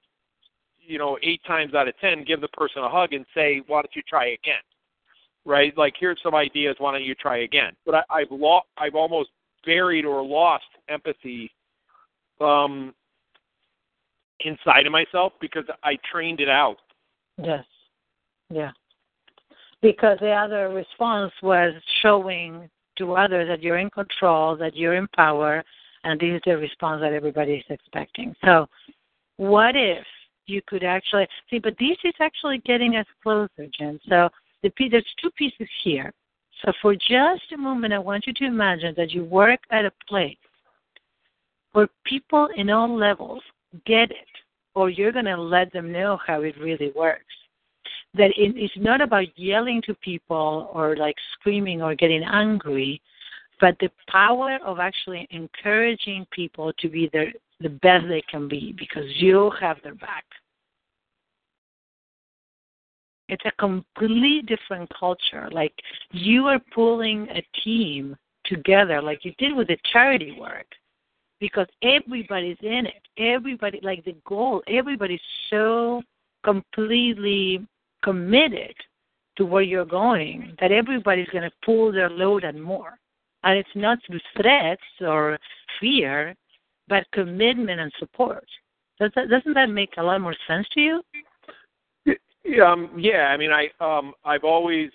[0.82, 3.82] you know, eight times out of ten give the person a hug and say, why
[3.82, 4.62] don't you try again,
[5.46, 5.76] right?
[5.78, 7.74] Like here's some ideas, why don't you try again?
[7.86, 9.30] But I, I've lost, I've almost
[9.66, 11.52] buried or lost empathy,
[12.42, 12.94] um,
[14.42, 16.78] inside of myself because I trained it out.
[17.38, 17.64] Yes.
[18.50, 18.72] Yeah.
[19.82, 25.08] Because the other response was showing to others that you're in control, that you're in
[25.16, 25.64] power,
[26.04, 28.36] and this is the response that everybody is expecting.
[28.44, 28.68] So,
[29.38, 30.06] what if
[30.46, 31.60] you could actually see?
[31.60, 34.00] But this is actually getting us closer, Jen.
[34.08, 34.30] So,
[34.64, 36.12] the there's two pieces here.
[36.64, 39.92] So, for just a moment, I want you to imagine that you work at a
[40.08, 40.38] place
[41.74, 43.44] where people in all levels
[43.86, 44.34] get it,
[44.74, 47.26] or you're going to let them know how it really works
[48.18, 53.02] that it, it's not about yelling to people or like screaming or getting angry,
[53.60, 58.74] but the power of actually encouraging people to be their, the best they can be
[58.78, 60.26] because you have their back.
[63.28, 65.50] It's a completely different culture.
[65.52, 65.74] Like
[66.12, 70.68] you are pulling a team together, like you did with the charity work,
[71.40, 73.02] because everybody's in it.
[73.18, 76.04] Everybody, like the goal, everybody's so
[76.44, 77.66] completely
[78.04, 78.76] committed
[79.38, 82.98] to where you're going that everybody's going to pull their load and more.
[83.44, 85.38] And it's not through threats or
[85.80, 86.36] fear,
[86.88, 88.46] but commitment and support.
[89.00, 91.02] Does that, doesn't that make a lot more sense to you?
[92.46, 93.28] Yeah, um, yeah.
[93.28, 94.92] I mean, I um, I've always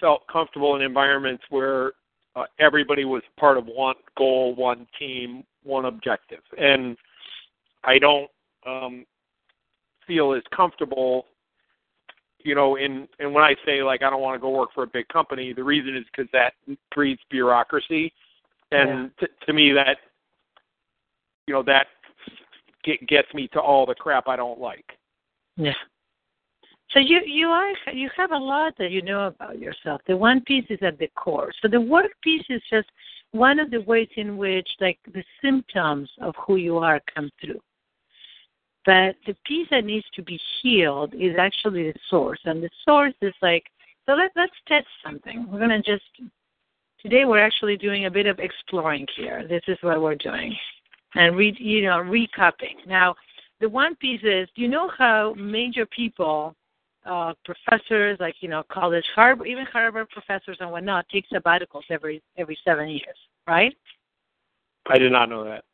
[0.00, 1.92] felt comfortable in environments where
[2.36, 6.96] uh, everybody was part of one goal, one team, one objective, and
[7.84, 8.30] I don't
[8.66, 9.06] um,
[10.06, 11.26] feel as comfortable
[12.44, 14.84] you know, in and when I say like I don't want to go work for
[14.84, 16.52] a big company, the reason is because that
[16.94, 18.12] breeds bureaucracy,
[18.70, 19.26] and yeah.
[19.26, 19.96] t- to me that,
[21.46, 21.86] you know, that
[22.84, 24.84] get, gets me to all the crap I don't like.
[25.56, 25.72] Yeah.
[26.94, 30.00] So you you are you have a lot that you know about yourself.
[30.06, 31.52] The one piece is at the core.
[31.60, 32.88] So the work piece is just
[33.32, 37.60] one of the ways in which like the symptoms of who you are come through.
[38.86, 42.40] But the piece that needs to be healed is actually the source.
[42.44, 43.64] And the source is like,
[44.06, 45.46] so let, let's test something.
[45.50, 46.04] We're to just,
[47.00, 49.46] today we're actually doing a bit of exploring here.
[49.48, 50.54] This is what we're doing.
[51.14, 52.86] And, re, you know, recapping.
[52.86, 53.14] Now,
[53.60, 56.54] the one piece is, you know how major people,
[57.06, 62.22] uh, professors like, you know, college, Harvard, even Harvard professors and whatnot, take sabbaticals every
[62.36, 63.74] every seven years, right?
[64.88, 65.64] I did not know that.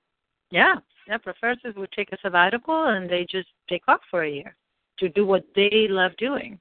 [0.50, 0.76] Yeah,
[1.06, 4.56] yeah, professors would take a sabbatical and they just take off for a year
[4.98, 6.58] to do what they love doing.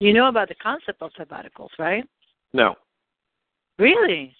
[0.00, 2.04] You know about the concept of sabbaticals, right?
[2.54, 2.74] No.
[3.78, 4.34] Really?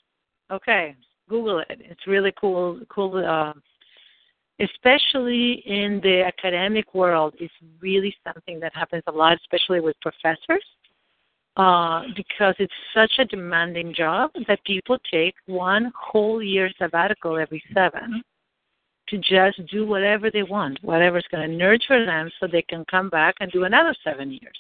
[0.51, 0.97] Okay,
[1.29, 1.81] Google it.
[1.81, 2.81] It's really cool.
[2.89, 3.25] Cool.
[3.25, 3.53] Uh,
[4.61, 7.51] especially in the academic world, is
[7.81, 10.65] really something that happens a lot, especially with professors,
[11.57, 17.63] uh, because it's such a demanding job that people take one whole year sabbatical every
[17.75, 18.23] seven
[19.09, 23.09] to just do whatever they want, whatever's going to nurture them so they can come
[23.09, 24.57] back and do another seven years.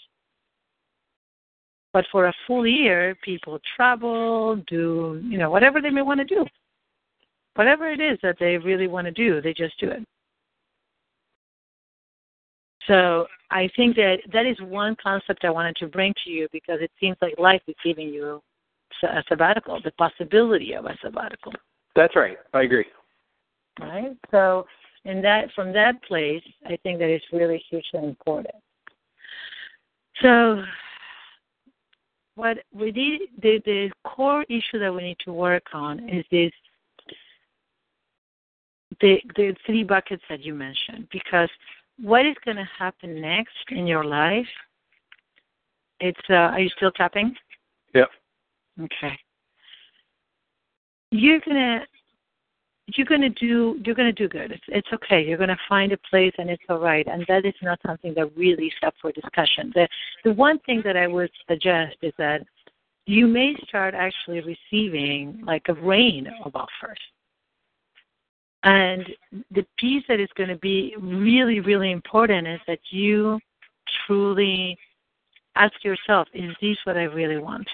[1.92, 6.24] But for a full year, people travel, do, you know, whatever they may want to
[6.24, 6.44] do.
[7.60, 10.02] Whatever it is that they really want to do, they just do it.
[12.86, 16.78] So I think that that is one concept I wanted to bring to you because
[16.80, 18.40] it seems like life is giving you
[19.02, 21.52] a sabbatical, the possibility of a sabbatical.
[21.94, 22.38] That's right.
[22.54, 22.86] I agree.
[23.78, 24.16] Right.
[24.30, 24.64] So,
[25.04, 28.54] in that from that place, I think that is really hugely important.
[30.22, 30.62] So,
[32.36, 36.52] what we need the the core issue that we need to work on is this
[39.00, 41.48] the the three buckets that you mentioned because
[42.00, 44.46] what is going to happen next in your life
[46.00, 47.34] it's uh are you still tapping?
[47.94, 48.08] Yep
[48.82, 49.18] okay.
[51.10, 51.80] You're going to
[52.96, 54.52] you're going to do you're going to do good.
[54.52, 55.24] It's it's okay.
[55.24, 58.14] You're going to find a place and it's all right and that is not something
[58.14, 59.72] that really is up for discussion.
[59.74, 59.88] The
[60.24, 62.42] the one thing that i would suggest is that
[63.06, 66.98] you may start actually receiving like a rain of offers
[68.62, 69.06] and
[69.50, 73.38] the piece that is going to be really, really important is that you
[74.06, 74.76] truly
[75.56, 77.68] ask yourself, is this what I really want?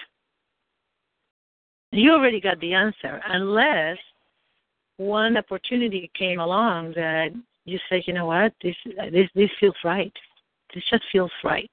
[1.91, 3.97] You already got the answer, unless
[4.97, 7.29] one opportunity came along that
[7.65, 8.75] you say, you know what, this
[9.11, 10.13] this this feels right.
[10.73, 11.71] This just feels right.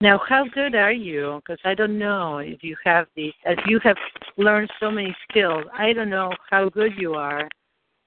[0.00, 1.40] Now, how good are you?
[1.44, 3.96] Because I don't know if you have these, as you have
[4.36, 7.48] learned so many skills, I don't know how good you are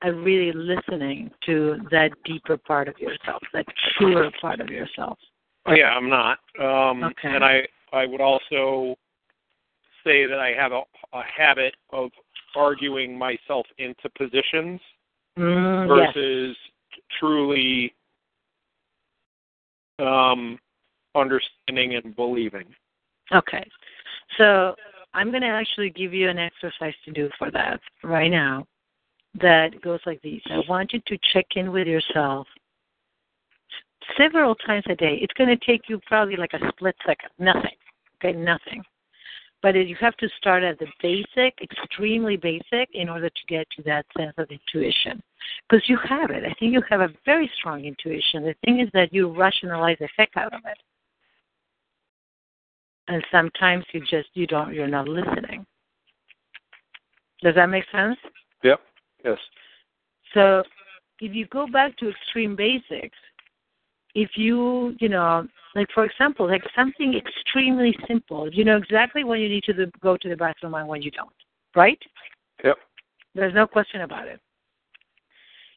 [0.03, 3.65] at really listening to that deeper part of yourself, that
[3.97, 5.17] truer part of yourself.
[5.65, 6.39] Oh, yeah, I'm not.
[6.59, 7.29] Um, okay.
[7.35, 7.61] And I,
[7.91, 8.95] I would also
[10.03, 10.81] say that I have a,
[11.13, 12.11] a habit of
[12.55, 14.79] arguing myself into positions
[15.37, 16.55] mm, versus
[16.91, 17.01] yes.
[17.19, 17.93] truly
[19.99, 20.59] um,
[21.17, 22.65] understanding and believing.
[23.33, 23.67] Okay.
[24.37, 24.75] So
[25.13, 28.65] I'm going to actually give you an exercise to do for that right now
[29.41, 30.41] that goes like this.
[30.49, 32.47] I want you to check in with yourself
[34.17, 35.19] several times a day.
[35.21, 37.29] It's going to take you probably like a split second.
[37.39, 37.75] Nothing.
[38.23, 38.83] Okay, nothing.
[39.61, 43.83] But you have to start at the basic, extremely basic, in order to get to
[43.83, 45.21] that sense of intuition.
[45.67, 46.43] Because you have it.
[46.43, 48.43] I think you have a very strong intuition.
[48.43, 50.77] The thing is that you rationalize the heck out of it
[53.07, 55.65] and sometimes you just you don't you're not listening.
[57.41, 58.17] Does that make sense?
[58.63, 58.79] Yep.
[59.23, 59.37] Yes.
[60.33, 60.63] So
[61.21, 63.17] if you go back to extreme basics
[64.15, 69.39] if you you know like for example like something extremely simple you know exactly when
[69.39, 71.29] you need to the, go to the bathroom and when you don't
[71.77, 71.99] right?
[72.63, 72.77] Yep.
[73.35, 74.41] There's no question about it.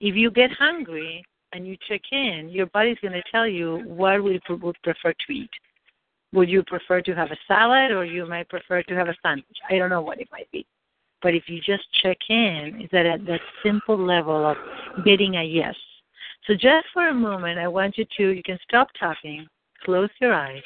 [0.00, 1.22] If you get hungry
[1.52, 5.32] and you check in your body's going to tell you what we would prefer to
[5.32, 5.50] eat
[6.32, 9.46] would you prefer to have a salad or you might prefer to have a sandwich?
[9.68, 10.66] I don't know what it might be.
[11.22, 14.56] But if you just check in, is that at that simple level of
[15.04, 15.74] getting a yes.
[16.46, 19.46] So just for a moment, I want you to, you can stop talking,
[19.84, 20.62] close your eyes,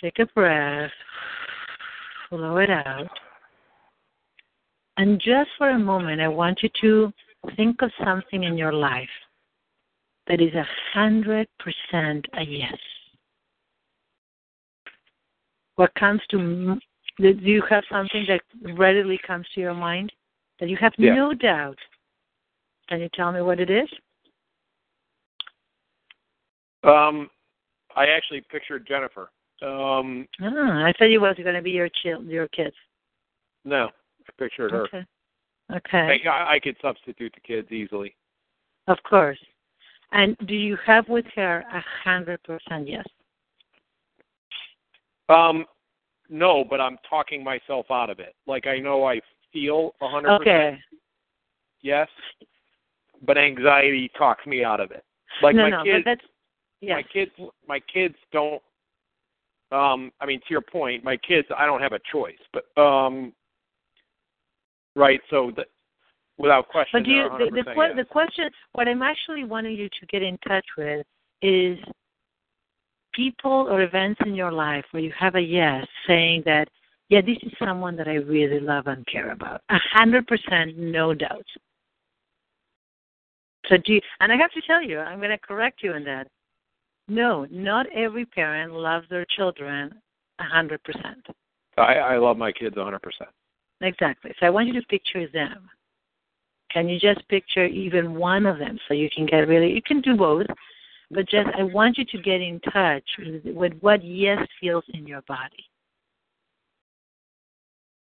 [0.00, 0.90] take a breath,
[2.30, 3.08] blow it out.
[4.98, 7.12] And just for a moment, I want you to
[7.56, 9.08] think of something in your life
[10.26, 12.78] that is a hundred percent a yes
[15.76, 16.78] what comes to
[17.18, 18.40] do you have something that
[18.76, 20.12] readily comes to your mind
[20.60, 21.14] that you have yeah.
[21.14, 21.78] no doubt
[22.88, 23.88] can you tell me what it is?
[26.84, 27.30] Um
[27.94, 29.30] i actually pictured jennifer.
[29.62, 32.76] Um ah, i thought it was going to be your child your kids.
[33.64, 33.88] No
[34.28, 34.84] i pictured her.
[34.84, 35.04] Okay.
[35.74, 36.20] Okay.
[36.28, 38.14] I, I could substitute the kids easily.
[38.88, 39.38] Of course.
[40.10, 43.06] And do you have with her a hundred percent yes
[45.32, 45.64] um,
[46.28, 48.34] no, but I'm talking myself out of it.
[48.46, 49.20] Like I know I
[49.52, 50.78] feel a hundred Okay.
[51.82, 52.08] Yes,
[53.26, 55.04] but anxiety talks me out of it.
[55.42, 56.24] Like no, my no, kids, but that's
[56.80, 56.96] yes.
[56.96, 57.32] my kids,
[57.66, 58.62] my kids don't.
[59.72, 63.32] Um, I mean, to your point, my kids, I don't have a choice, but um,
[64.94, 65.20] right.
[65.30, 65.66] So that,
[66.38, 67.90] without question, But do you, the, the, yes.
[67.96, 71.06] the question, what I'm actually wanting you to get in touch with
[71.40, 71.78] is
[73.12, 76.68] people or events in your life where you have a yes saying that,
[77.08, 79.60] yeah, this is someone that I really love and care about.
[79.70, 81.46] A hundred percent, no doubt.
[83.66, 86.04] So do you, and I have to tell you, I'm going to correct you in
[86.04, 86.26] that.
[87.08, 89.92] No, not every parent loves their children
[90.38, 91.26] a hundred percent.
[91.76, 93.30] I, I love my kids a hundred percent.
[93.80, 94.32] Exactly.
[94.38, 95.68] So I want you to picture them.
[96.70, 100.00] Can you just picture even one of them so you can get really, you can
[100.00, 100.46] do both,
[101.12, 103.04] but just I want you to get in touch
[103.54, 105.64] with, what yes feels in your body.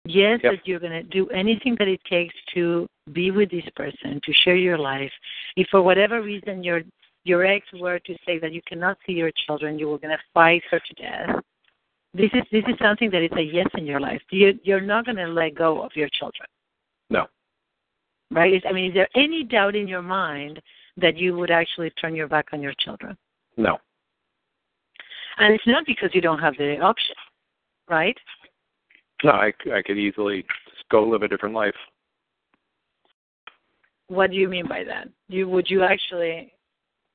[0.07, 0.53] Yes, Yep.
[0.53, 4.33] that you're going to do anything that it takes to be with this person, to
[4.45, 5.13] share your life.
[5.57, 6.83] If for whatever reason your
[7.25, 10.23] your ex were to say that you cannot see your children, you were going to
[10.35, 11.43] fight her to death.
[12.13, 14.21] This is this is something that is a yes in your life.
[14.31, 16.47] You you're not going to let go of your children.
[17.09, 17.27] No.
[18.31, 18.63] Right?
[18.69, 20.61] I mean, is there any doubt in your mind
[20.97, 23.17] that you would actually turn your back on your children?
[23.57, 23.79] No.
[25.39, 27.17] And it's not because you don't have the option,
[27.89, 28.17] right?
[29.25, 31.75] No, I, I could easily just go live a different life.
[34.09, 35.09] What do you mean by that?
[35.29, 36.53] You would you actually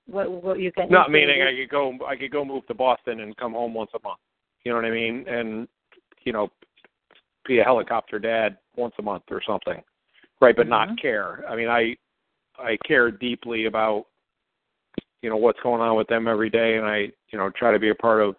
[0.07, 3.19] what what you can Not meaning I could go I could go move to Boston
[3.19, 4.19] and come home once a month.
[4.63, 5.25] You know what I mean?
[5.27, 5.67] And
[6.23, 6.49] you know,
[7.47, 9.81] be a helicopter dad once a month or something.
[10.41, 11.01] Right, but not Mhm.
[11.01, 11.45] care.
[11.47, 11.95] I mean I
[12.59, 14.05] I care deeply about
[15.21, 17.79] you know what's going on with them every day and I, you know, try to
[17.79, 18.35] be a part of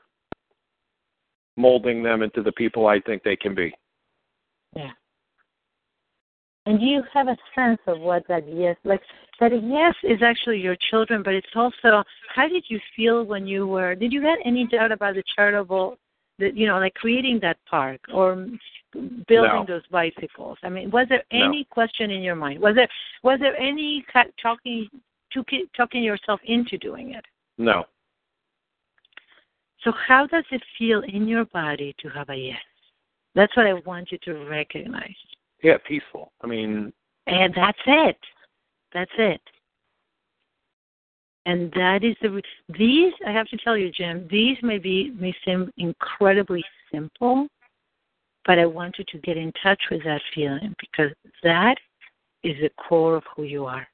[1.56, 3.72] molding them into the people I think they can be.
[4.74, 4.90] Yeah.
[6.66, 9.00] And do you have a sense of what that yes, like
[9.40, 12.02] that yes is actually your children, but it's also
[12.34, 13.94] how did you feel when you were?
[13.94, 15.98] Did you have any doubt about the charitable,
[16.40, 18.34] you know, like creating that park or
[18.94, 19.64] building No.
[19.66, 20.58] those bicycles?
[20.62, 21.46] I mean, was there No.
[21.46, 22.60] any question in your mind?
[22.60, 22.88] Was there
[23.22, 24.04] was there any
[24.42, 24.88] talking
[25.32, 25.44] to
[25.76, 27.24] talking yourself into doing it?
[27.58, 27.84] No.
[29.82, 32.60] So how does it feel in your body to have a yes?
[33.34, 35.14] That's what I want you to recognize.
[35.62, 36.32] Yeah, peaceful.
[36.42, 36.92] I mean,
[37.26, 38.18] And that's it.
[38.92, 39.40] That's it.
[41.46, 42.42] And that is the
[42.78, 43.12] these.
[43.26, 44.28] I have to tell you, Jim.
[44.30, 46.62] These may be may seem incredibly
[46.92, 47.48] simple,
[48.44, 51.12] but I want you to get in touch with that feeling because
[51.42, 51.76] that
[52.42, 53.86] is the core of who you are.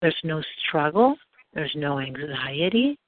[0.00, 1.16] There's no struggle.
[1.52, 2.98] There's no anxiety.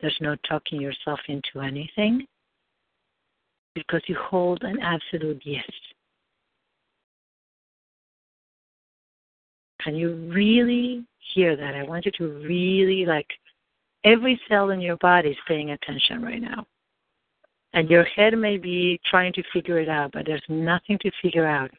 [0.00, 2.26] There's no talking yourself into anything
[3.74, 5.64] because you hold an absolute yes.
[9.80, 11.74] Can you really hear that?
[11.74, 13.26] I want you to really like
[14.04, 16.66] every cell in your body is paying attention right now.
[17.72, 21.46] And your head may be trying to figure it out, but there's nothing to figure
[21.46, 21.70] out.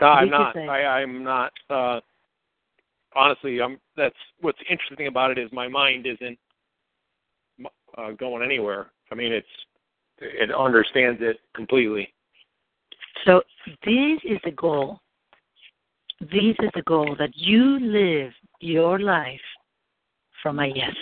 [0.00, 0.56] No, I'm not.
[0.56, 1.52] I, I'm not.
[1.70, 2.00] Uh,
[3.14, 3.78] honestly, I'm.
[3.96, 6.38] That's what's interesting about it is my mind isn't
[7.96, 8.90] uh, going anywhere.
[9.10, 9.46] I mean, it's
[10.18, 12.12] it understands it completely.
[13.24, 13.42] So
[13.84, 15.00] this is the goal.
[16.32, 19.40] This is the goal that you live your life
[20.42, 20.94] from a yes.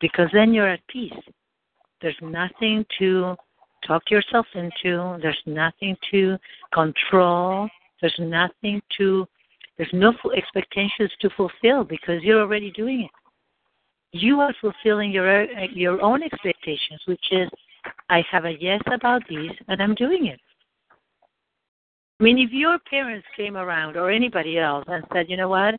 [0.00, 1.12] Because then you're at peace.
[2.00, 3.36] There's nothing to
[3.86, 5.18] talk yourself into.
[5.20, 6.38] There's nothing to
[6.72, 7.68] control.
[8.00, 9.26] There's nothing to,
[9.76, 13.10] there's no expectations to fulfill because you're already doing it.
[14.12, 17.50] You are fulfilling your your own expectations, which is,
[18.08, 20.40] I have a yes about this and I'm doing it.
[22.18, 25.74] I mean, if your parents came around or anybody else and said, you know what,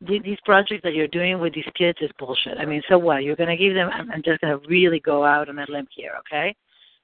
[0.00, 2.58] these projects that you're doing with these kids is bullshit.
[2.58, 3.22] I mean, so what?
[3.22, 5.86] You're going to give them, I'm, just going to really go out on a limb
[5.94, 6.56] here, okay?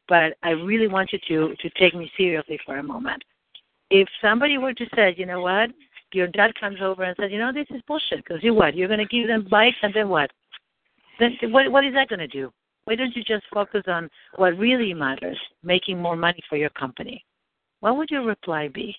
[0.09, 3.23] But I really want you to, to take me seriously for a moment.
[3.91, 5.71] If somebody were to say, you know what,
[6.13, 8.75] your dad comes over and says, you know, this is bullshit, because you what?
[8.75, 10.31] You're going to give them bikes and then what?
[11.21, 12.51] Then what, what is that going to do?
[12.85, 17.25] Why don't you just focus on what really matters, making more money for your company?
[17.81, 18.97] What would your reply be?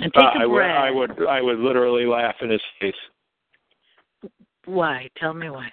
[0.00, 0.56] And take Uh, a I would.
[0.56, 0.76] breath.
[0.84, 1.26] I would.
[1.26, 2.94] I would literally laugh in his face
[4.64, 5.08] Why?
[5.16, 5.72] Tell me why.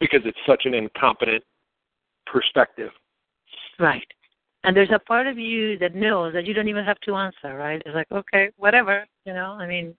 [0.00, 1.42] because it's such an incompetent
[2.26, 2.92] perspective.
[3.78, 4.06] Right.
[4.64, 7.56] And there's a part of you that knows that you don't even have to answer,
[7.56, 7.80] right?
[7.86, 9.52] It's like, okay, whatever, you know.
[9.52, 9.96] I mean,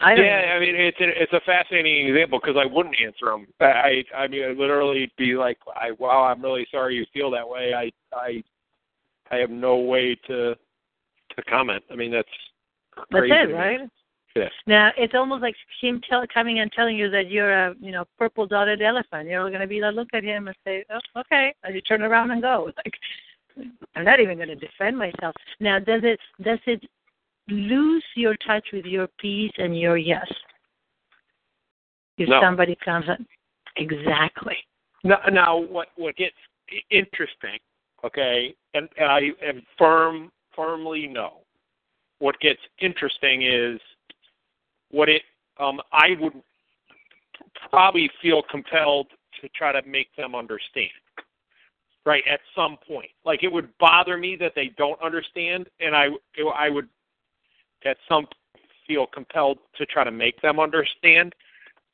[0.00, 0.24] I don't.
[0.24, 3.46] Yeah, I mean it's a, it's a fascinating example because I wouldn't answer him.
[3.60, 7.48] I I mean I'd literally be like, I wow, I'm really sorry you feel that
[7.48, 7.74] way.
[7.74, 8.42] I I
[9.30, 11.82] I have no way to to comment.
[11.90, 12.28] I mean that's
[12.96, 13.80] That's crazy it, right?
[14.36, 14.48] Yeah.
[14.66, 18.04] Now it's almost like him tell, coming and telling you that you're a, you know,
[18.18, 19.28] purple dotted elephant.
[19.28, 22.02] You're going to be like, look at him and say, oh, okay, and you turn
[22.02, 22.70] around and go.
[22.84, 22.94] Like,
[23.94, 25.32] I'm not even going to defend myself.
[25.60, 26.82] Now, does it does it
[27.48, 30.26] lose your touch with your peace and your yes?
[32.18, 32.40] If No.
[32.40, 33.24] somebody comes and
[33.76, 34.56] exactly.
[35.04, 36.34] Now, now what what gets
[36.90, 37.58] interesting,
[38.04, 41.40] okay, and, and I am firm firmly no.
[42.18, 43.80] What gets interesting is
[44.90, 45.22] what it
[45.58, 46.34] um I would
[47.70, 49.08] probably feel compelled
[49.40, 50.90] to try to make them understand.
[52.06, 56.08] Right at some point, like it would bother me that they don't understand, and I
[56.54, 56.88] I would
[57.84, 58.26] at some
[58.86, 61.34] feel compelled to try to make them understand,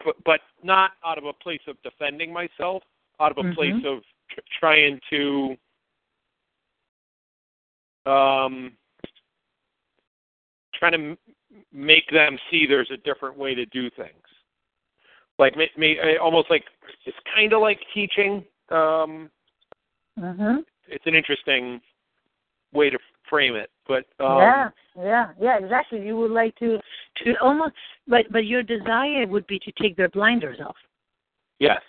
[0.04, 2.82] but but not out of a place of defending myself,
[3.20, 3.54] out of a Mhm.
[3.54, 5.56] place of tr- trying to
[8.10, 8.72] um,
[10.74, 11.18] trying to m-
[11.72, 14.24] make them see there's a different way to do things.
[15.38, 16.64] Like me, me almost like
[17.06, 18.44] it's kind of like teaching.
[18.70, 19.30] Um,
[20.18, 20.56] hmm
[20.88, 21.80] it's an interesting
[22.72, 22.98] way to
[23.28, 26.04] frame it, but um, yeah, yeah, yeah, exactly.
[26.04, 26.78] You would like to
[27.24, 27.74] To almost,
[28.06, 30.76] but but your desire would be to take their blinders off.
[31.58, 31.80] yes,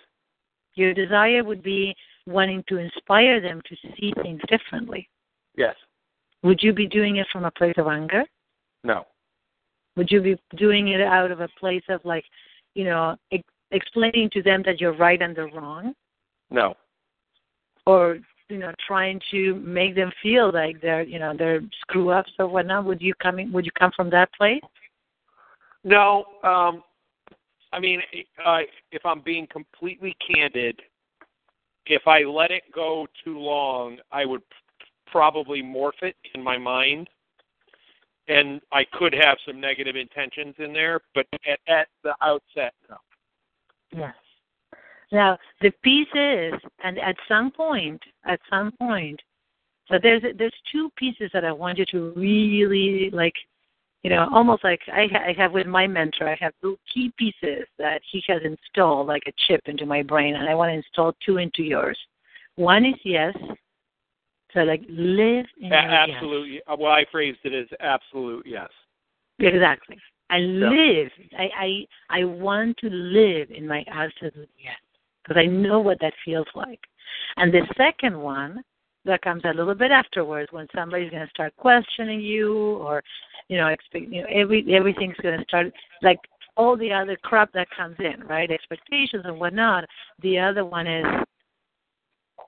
[0.74, 1.94] Your desire would be
[2.26, 5.08] wanting to inspire them to see things differently.
[5.56, 5.74] yes,
[6.42, 8.24] Would you be doing it from a place of anger?
[8.84, 9.06] no,
[9.96, 12.24] Would you be doing it out of a place of like,
[12.74, 15.94] you know, ex- explaining to them that you're right and they're wrong,
[16.50, 16.74] no,
[17.86, 18.18] or
[18.48, 22.46] you know, trying to make them feel like they're, you know, they're screw ups or
[22.48, 22.84] whatnot?
[22.84, 23.52] Would you come?
[23.52, 24.60] Would you come from that place?
[25.84, 26.24] no.
[26.42, 26.82] Um,
[27.72, 28.02] I mean,
[28.44, 28.58] uh,
[28.90, 30.78] if I'm being completely candid,
[31.86, 34.42] if I let it go too long, I would
[35.12, 37.08] probably morph it in my mind,
[38.28, 41.00] and I could have some negative intentions in there.
[41.14, 42.96] But at, at the outset, no.
[43.94, 44.14] Yes.
[45.12, 49.20] Now the piece is, and at some point, at some point,
[49.88, 53.34] so there's there's two pieces that I want you to really like,
[54.02, 56.28] you know, almost like I, I have with my mentor.
[56.28, 60.36] I have little key pieces that he has installed like a chip into my brain,
[60.36, 61.98] and I want to install two into yours.
[62.56, 63.36] One is yes.
[64.54, 66.62] So like live in A- your yes.
[66.66, 68.68] Uh, well, I phrased it as absolute yes.
[69.38, 69.98] Exactly.
[70.30, 71.10] I live.
[71.38, 74.76] I, I I want to live in my absolute yes
[75.22, 76.80] because I know what that feels like.
[77.36, 78.62] And the second one
[79.04, 83.02] that comes a little bit afterwards when somebody's going to start questioning you or
[83.48, 85.72] you know expect you know every everything's going to start
[86.02, 86.18] like
[86.56, 89.84] all the other crap that comes in right expectations and whatnot
[90.22, 91.04] the other one is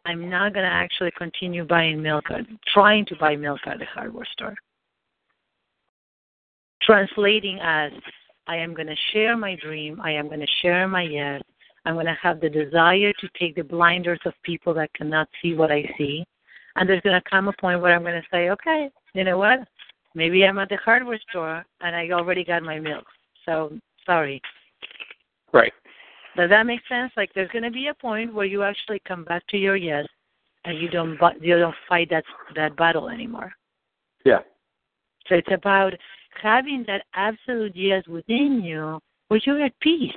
[0.07, 2.24] i'm not going to actually continue buying milk
[2.72, 4.55] trying to buy milk at the hardware store
[6.82, 7.93] translating as
[8.47, 11.43] I am going to share my dream, I am going to share my yes,
[11.85, 15.55] I'm going to have the desire to take the blinders of people that cannot see
[15.55, 16.24] what I see.
[16.76, 19.39] And there's going to come a point where I'm going to say, okay, you know
[19.39, 19.61] what?
[20.14, 23.05] Maybe I'm at the hardware store and I already got my milk.
[23.47, 23.72] So
[24.05, 24.41] sorry.
[25.53, 25.72] Right.
[26.37, 27.12] Does that make sense?
[27.16, 30.07] Like there's going to be a point where you actually come back to your yes
[30.64, 32.24] and you don't you don't fight that
[32.57, 33.53] that battle anymore.
[34.24, 34.41] Yeah.
[35.28, 35.93] So it's about
[36.43, 40.12] having that absolute yes within you where you're at peace.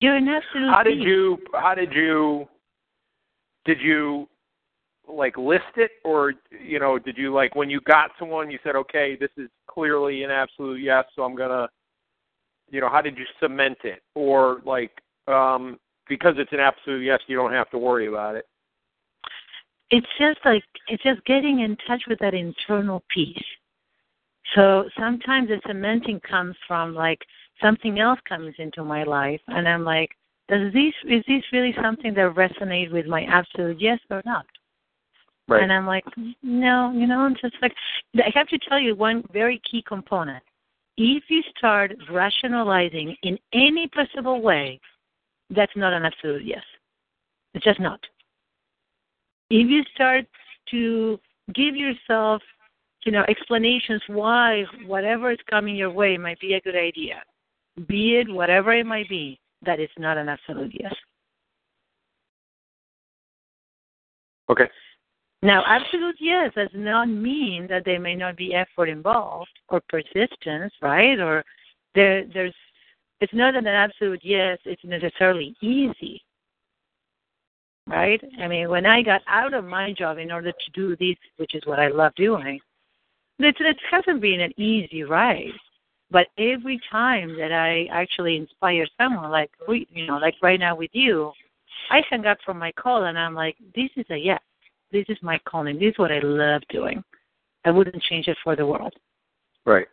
[0.00, 1.06] You're an absolute How did peace.
[1.06, 1.38] you?
[1.52, 2.46] How did you?
[3.64, 4.28] Did you
[5.08, 8.58] like list it, or you know, did you like when you got to one, you
[8.62, 11.68] said, okay, this is clearly an absolute yes, so I'm gonna,
[12.70, 14.92] you know, how did you cement it, or like
[15.28, 18.46] um because it's an absolute yes, you don't have to worry about it.
[19.90, 23.44] it's just like it's just getting in touch with that internal peace.
[24.54, 27.20] So sometimes the cementing comes from like
[27.62, 30.10] something else comes into my life and I'm like,
[30.48, 34.46] does this is this really something that resonates with my absolute yes or not?
[35.46, 35.62] Right.
[35.62, 36.04] And I'm like,
[36.42, 37.74] no, you know, I'm just like
[38.16, 40.42] I have to tell you one very key component.
[40.96, 44.80] If you start rationalizing in any possible way,
[45.50, 46.62] that's not an absolute yes.
[47.54, 48.00] It's just not
[49.50, 50.26] if you start
[50.70, 51.18] to
[51.54, 52.42] give yourself
[53.04, 57.22] you know explanations why whatever is coming your way might be a good idea
[57.86, 60.94] be it whatever it might be that is not an absolute yes
[64.50, 64.68] Okay.
[65.44, 70.72] Now absolute yes does not mean that there may not be effort involved or persistence
[70.82, 71.44] right or
[71.94, 72.54] there there's
[73.20, 76.20] it's not that an absolute yes it's necessarily easy
[77.86, 78.20] right?
[78.40, 81.54] I mean, when I got out of my job in order to do this, which
[81.54, 82.60] is what I love doing,
[83.38, 85.52] it, it hasn't been an easy ride.
[86.10, 90.76] But every time that I actually inspire someone, like we, you know, like right now
[90.76, 91.32] with you,
[91.90, 94.40] I hang up from my call and I'm like, this is a yes.
[94.94, 95.78] This is my calling.
[95.78, 97.04] This is what I love doing.
[97.66, 98.94] I wouldn't change it for the world.
[99.66, 99.86] Right.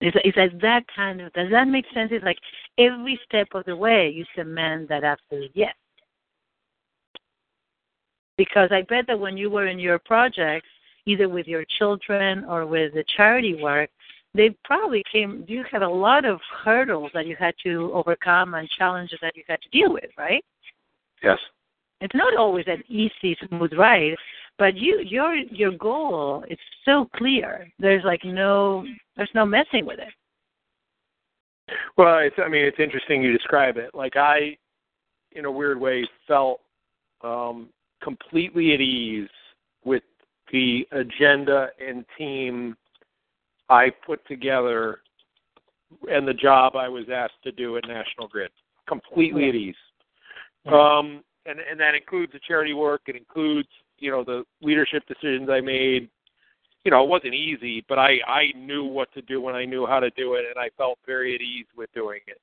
[0.00, 1.32] It's, it's like that kind of.
[1.34, 2.10] Does that make sense?
[2.12, 2.38] It's like
[2.78, 5.74] every step of the way you cement that absolute yes
[8.38, 10.68] because I bet that when you were in your projects,
[11.04, 13.90] either with your children or with the charity work,
[14.32, 15.44] they probably came.
[15.46, 19.42] You had a lot of hurdles that you had to overcome and challenges that you
[19.48, 20.44] had to deal with, right?
[21.22, 21.38] Yes.
[22.00, 24.14] It's not always an easy, smooth ride,
[24.58, 27.70] but you, your, your goal is so clear.
[27.78, 28.84] There's like no,
[29.16, 30.12] there's no messing with it.
[31.96, 32.36] Well, it's.
[32.42, 33.94] I mean, it's interesting you describe it.
[33.94, 34.56] Like I,
[35.32, 36.60] in a weird way, felt
[37.22, 37.68] um
[38.02, 39.28] completely at ease
[39.84, 40.04] with
[40.52, 42.76] the agenda and team
[43.68, 45.00] I put together
[46.10, 48.50] and the job I was asked to do at National Grid.
[48.86, 49.74] Completely at ease.
[50.66, 53.02] Um, and and that includes the charity work.
[53.06, 53.68] It includes
[53.98, 56.08] you know the leadership decisions I made.
[56.84, 59.86] You know, it wasn't easy, but I I knew what to do when I knew
[59.86, 62.40] how to do it, and I felt very at ease with doing it.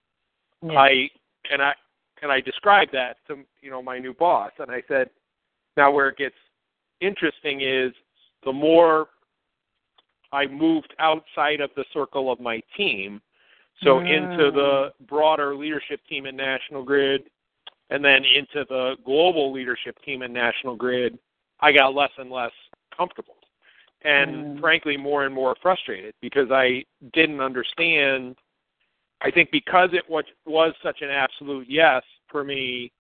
[0.62, 0.80] Yeah.
[0.80, 1.10] I
[1.52, 1.74] and I
[2.22, 5.10] and I described that to you know my new boss, and I said,
[5.78, 6.36] now where it gets
[7.02, 7.94] interesting is
[8.44, 9.08] the more
[10.32, 13.22] I moved outside of the circle of my team,
[13.84, 15.08] so into the mm.
[15.08, 17.24] broader leadership team at National Grid,
[17.90, 21.18] and then into the global leadership team at National Grid,
[21.60, 22.52] I got less and less
[22.96, 23.36] comfortable,
[24.04, 26.84] and frankly more and more frustrated because I
[27.14, 28.36] didn't understand.
[29.22, 32.92] I think because it was was such an absolute yes for me,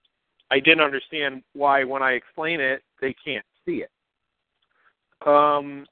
[0.51, 3.91] I didn't understand why when I explain it they can't see it.
[5.27, 5.86] Um,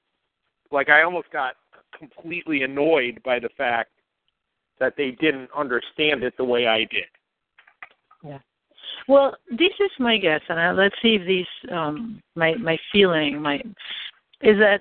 [0.71, 1.55] like I almost got
[1.97, 3.91] completely annoyed by the fact
[4.79, 7.05] that they didn't understand it the way I did.
[9.07, 13.41] Well, this is my guess, and uh, let's see if this um, my my feeling
[13.41, 13.57] my
[14.41, 14.79] is that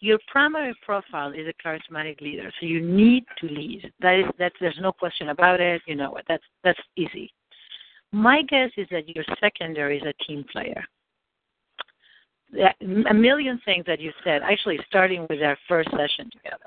[0.00, 3.90] your primary profile is a charismatic leader, so you need to lead.
[4.00, 5.82] That is that there's no question about it.
[5.86, 6.24] You know what?
[6.28, 7.32] That's that's easy.
[8.12, 10.84] My guess is that your secondary is a team player.
[13.08, 16.66] A million things that you said, actually starting with our first session together.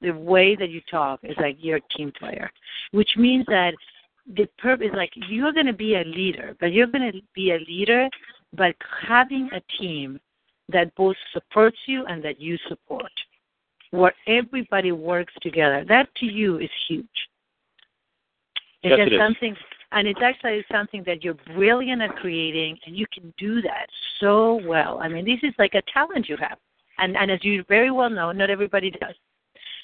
[0.00, 2.50] The way that you talk is like you're a team player,
[2.90, 3.74] which means that
[4.36, 7.52] the purpose is like you're going to be a leader, but you're going to be
[7.52, 8.08] a leader
[8.56, 8.74] by
[9.06, 10.20] having a team
[10.68, 13.10] that both supports you and that you support,
[13.90, 15.84] where everybody works together.
[15.88, 17.06] That to you is huge.
[18.82, 19.20] It's Yes, it is.
[19.20, 19.56] something,
[19.92, 23.86] and it's actually something that you're brilliant at creating, and you can do that
[24.20, 25.00] so well.
[25.02, 26.58] I mean, this is like a talent you have,
[26.98, 29.14] and and as you very well know, not everybody does.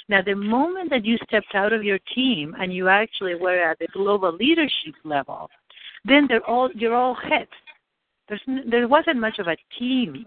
[0.08, 3.78] Now, the moment that you stepped out of your team and you actually were at
[3.78, 5.50] the global leadership level,
[6.04, 7.50] then they're all you're all heads.
[8.28, 10.24] There's n- there wasn't much of a team.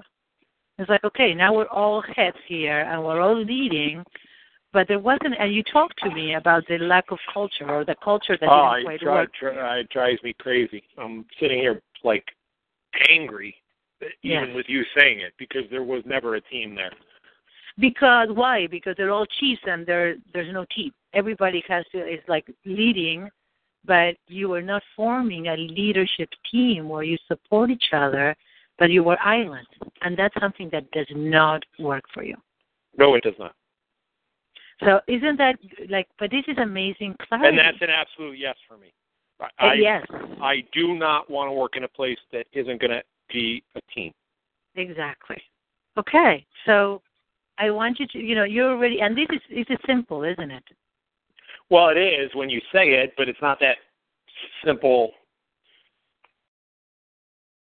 [0.78, 4.04] It's like okay, now we're all heads here and we're all leading,
[4.74, 5.36] but there wasn't.
[5.40, 8.74] And you talked to me about the lack of culture or the culture that oh,
[8.76, 9.30] didn't it, quite dri- work.
[9.80, 10.84] it drives me crazy.
[10.98, 12.26] I'm sitting here like
[13.10, 13.56] angry,
[14.24, 14.56] even Yeah.
[14.56, 16.92] with you saying it, because there was never a team there.
[17.80, 18.68] Because why?
[18.68, 20.92] Because they're all chiefs and there there's no team.
[21.14, 23.30] Everybody has to is like leading,
[23.86, 28.36] but you are not forming a leadership team where you support each other,
[28.78, 29.70] but you were islands,
[30.02, 32.36] and that's something that does not work for you.
[32.98, 33.54] No, it does not.
[34.84, 35.58] So isn't that
[35.90, 36.08] like?
[36.18, 37.50] But this is amazing clarity.
[37.50, 38.94] And that's an absolute yes for me.
[39.58, 40.06] I, Uh, yes,
[40.42, 43.82] I do not want to work in a place that isn't going to be a
[43.94, 44.14] team.
[44.76, 45.42] exactly.
[45.98, 47.02] Okay, so
[47.60, 50.50] I want you to, you know, you're already, and this is this is simple, isn't
[50.50, 50.64] it?
[51.70, 53.78] Well, it is when you say it, but it's not that
[54.66, 55.12] simple.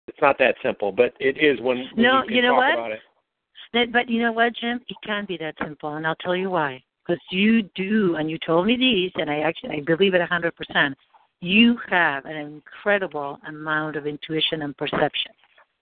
[0.09, 2.75] It's not that simple, but it is when, when No, you, can you know what?
[2.75, 3.01] about it.
[3.75, 4.81] That, but you know what, Jim?
[4.89, 6.83] It can't be that simple, and I'll tell you why.
[7.07, 10.27] Because you do, and you told me these, and I actually I believe it a
[10.27, 10.97] hundred percent.
[11.41, 15.33] You have an incredible amount of intuition and perception.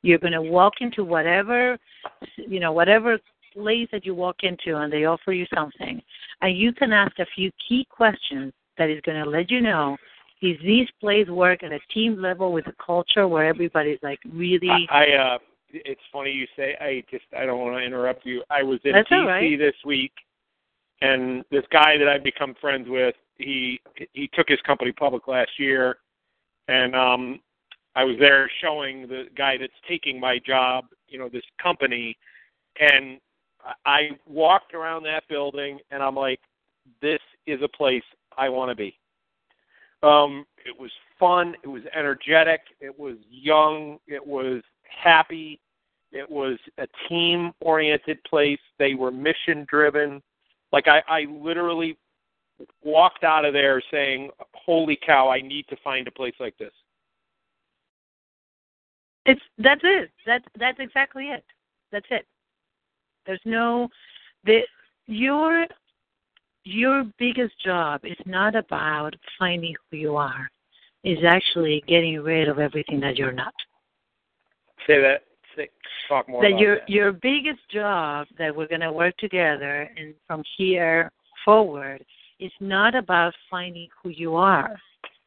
[0.02, 1.78] You're going to walk into whatever,
[2.36, 3.18] you know, whatever
[3.52, 6.02] place that you walk into, and they offer you something,
[6.40, 9.96] and you can ask a few key questions that is going to let you know
[10.42, 14.68] is this place work at a team level with a culture where everybody's like really
[14.90, 15.38] I, I uh
[15.72, 18.42] it's funny you say I just I don't want to interrupt you.
[18.50, 19.58] I was in That's DC right.
[19.58, 20.12] this week
[21.00, 23.80] and this guy that I've become friends with, he
[24.12, 25.96] he took his company public last year
[26.68, 27.40] and um
[27.94, 32.16] I was there showing the guy that's taking my job, you know, this company
[32.80, 33.18] and
[33.84, 36.40] I walked around that building and I'm like
[37.00, 38.02] this is a place
[38.36, 38.98] I want to be.
[40.02, 45.60] Um it was fun, it was energetic, it was young, it was happy.
[46.12, 48.58] It was a team oriented place.
[48.78, 50.22] They were mission driven.
[50.70, 51.96] Like I, I literally
[52.84, 56.72] walked out of there saying, Holy cow, I need to find a place like this.
[59.24, 60.10] It's that's it.
[60.26, 61.44] That's that's exactly it.
[61.92, 62.26] That's it.
[63.26, 63.88] There's no
[64.44, 64.60] the
[65.06, 65.66] your
[66.64, 70.48] your biggest job is not about finding who you are.
[71.04, 73.54] Is actually getting rid of everything that you're not.
[74.86, 75.24] Say that
[75.56, 75.68] say,
[76.08, 76.88] talk more that your that.
[76.88, 81.10] your biggest job that we're gonna work together and from here
[81.44, 82.04] forward
[82.38, 84.76] is not about finding who you are.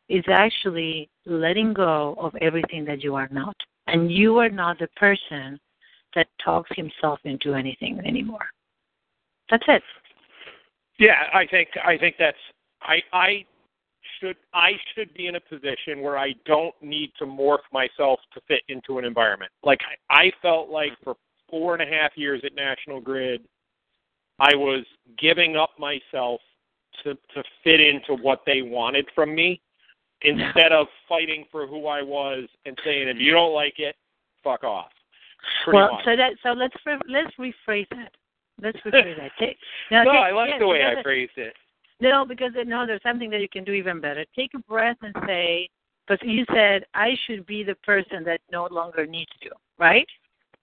[0.08, 3.56] It's actually letting go of everything that you are not.
[3.88, 5.60] And you are not the person
[6.16, 8.48] that talks himself into anything anymore.
[9.50, 9.84] That's it.
[10.98, 12.38] Yeah, I think I think that's
[12.82, 13.46] I I
[14.20, 18.42] should I should be in a position where I don't need to morph myself to
[18.48, 19.52] fit into an environment.
[19.64, 21.16] Like I, I felt like for
[21.50, 23.44] four and a half years at National Grid,
[24.40, 24.86] I was
[25.18, 26.42] giving up myself
[27.04, 29.62] to to fit into what they wanted from me
[30.22, 33.96] instead of fighting for who I was and saying if you don't like it,
[34.44, 34.92] fuck off.
[35.64, 36.06] Pretty well, much.
[36.06, 36.76] so that so let's
[37.08, 38.12] let's rephrase that.
[38.62, 39.32] Let's rephrase that.
[39.40, 39.58] Take,
[39.92, 41.54] now, no, take, I like yes, the way I phrased it.
[42.00, 44.26] No, because no, there's something that you can do even better.
[44.36, 45.70] Take a breath and say,
[46.06, 50.08] because you said I should be the person that no longer needs to, right?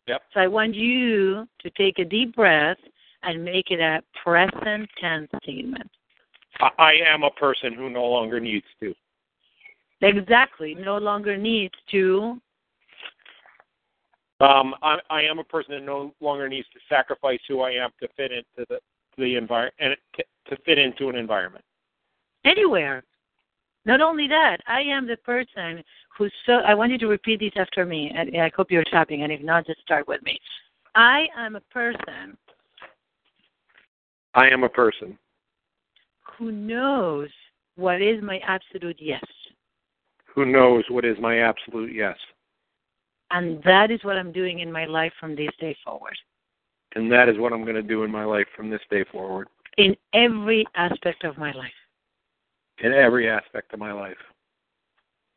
[0.09, 0.23] Yep.
[0.35, 2.77] So I want you to take a deep breath
[3.23, 5.91] and make it a present tense statement.
[6.61, 8.95] I, I am a person who no longer needs to.
[10.03, 10.75] Exactly.
[10.75, 12.41] No longer needs to.
[14.43, 17.91] Um, I, I am a person that no longer needs to sacrifice who I am
[18.01, 18.79] to fit into the
[19.19, 21.65] the environment and to, to fit into an environment.
[22.45, 23.05] Anywhere.
[23.85, 25.83] Not only that, I am the person
[26.17, 26.55] who's so.
[26.55, 29.23] I want you to repeat these after me, and I hope you're tapping.
[29.23, 30.39] And if not, just start with me.
[30.95, 32.37] I am a person
[34.35, 35.19] I am a person
[36.39, 37.29] who knows
[37.77, 39.23] what is my absolute yes.
[40.35, 42.17] who knows what is my absolute yes,
[43.33, 46.17] And that is what I'm doing in my life from this day forward.
[46.95, 49.49] and that is what I'm going to do in my life from this day forward,
[49.79, 51.73] In every aspect of my life.
[52.79, 54.19] in every aspect of my life.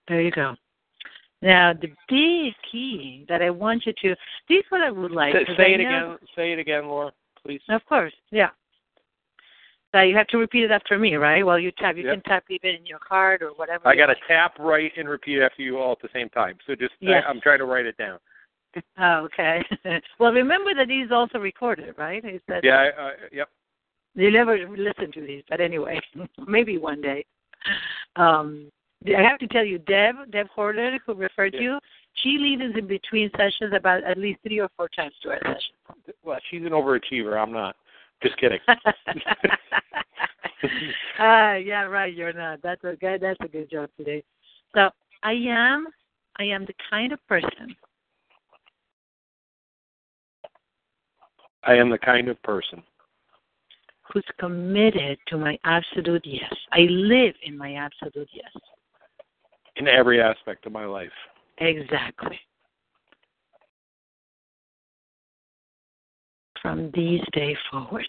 [0.09, 0.55] There you go.
[1.41, 4.09] Now, the big key that I want you to,
[4.49, 5.33] this is what I would like.
[5.33, 6.27] Say, 'cause say it know- again.
[6.35, 7.61] Say it again, Laura, please.
[7.69, 8.49] Of course, yeah.
[9.95, 11.45] So you have to repeat it after me, right?
[11.45, 11.95] Well, you tap.
[11.95, 12.13] You Yep.
[12.15, 13.87] can tap even in your card or whatever.
[13.87, 14.27] I got to like.
[14.27, 16.57] tap, write, and repeat after you all at the same time.
[16.67, 17.23] So just Yes.
[17.25, 18.19] I, I'm trying to write it down.
[18.97, 19.63] Oh, okay.
[20.19, 22.25] well, remember that these also recorded, right?
[22.25, 22.91] Is that Yeah.
[22.97, 23.49] I, uh, yep.
[24.15, 26.01] You never listen to these, but anyway,
[26.45, 27.25] maybe one day.
[28.17, 28.69] Um,
[29.07, 31.61] I have to tell you, Deb, Deb Horler, who referred Yeah.
[31.61, 31.79] you,
[32.15, 35.75] she leaves in between sessions about at least three or four times to our session.
[36.21, 37.41] Well, she's an overachiever.
[37.41, 37.77] I'm not.
[38.23, 38.59] Just kidding.
[41.19, 42.13] Ah, yeah, right.
[42.13, 42.59] You're not.
[42.63, 43.21] That's a good.
[43.21, 44.23] That's a good joke today.
[44.73, 44.89] So
[45.21, 45.87] I am.
[46.37, 47.75] I am the kind of person
[51.65, 52.83] I am the kind of person
[54.13, 56.53] who's committed to my absolute yes.
[56.71, 58.51] I live in my absolute yes.
[59.75, 61.09] in every aspect of my life.
[61.57, 62.39] Exactly.
[66.65, 68.07] From this day forward.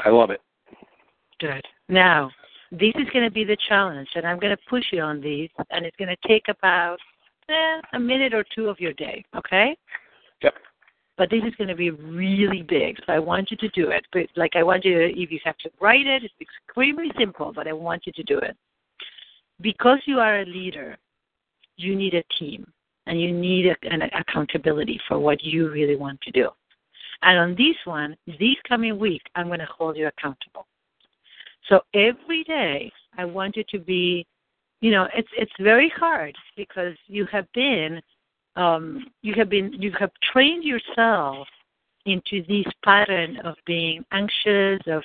[0.00, 0.42] I love it.
[1.40, 1.64] Good.
[1.88, 2.30] Now,
[2.70, 5.48] this is going to be the challenge, and I'm going to push you on these,
[5.70, 6.98] and it's going to take about
[7.48, 9.74] eh, a minute or two of your day, okay?
[10.42, 10.54] Yep.
[11.16, 14.04] But this is going to be really big, so I want you to do it.
[14.12, 17.50] But like, I want you to, if you have to write it, it's extremely simple,
[17.54, 18.54] but I want you to do it.
[19.60, 20.96] Because you are a leader,
[21.76, 22.66] you need a team,
[23.06, 26.48] and you need a, an accountability for what you really want to do.
[27.22, 30.66] And on this one, this coming week, I'm going to hold you accountable.
[31.68, 34.26] So every day, I want you to be,
[34.80, 38.00] you know, it's it's very hard because you have been,
[38.56, 41.48] um, you have been, you have trained yourself
[42.06, 45.02] into this pattern of being anxious, of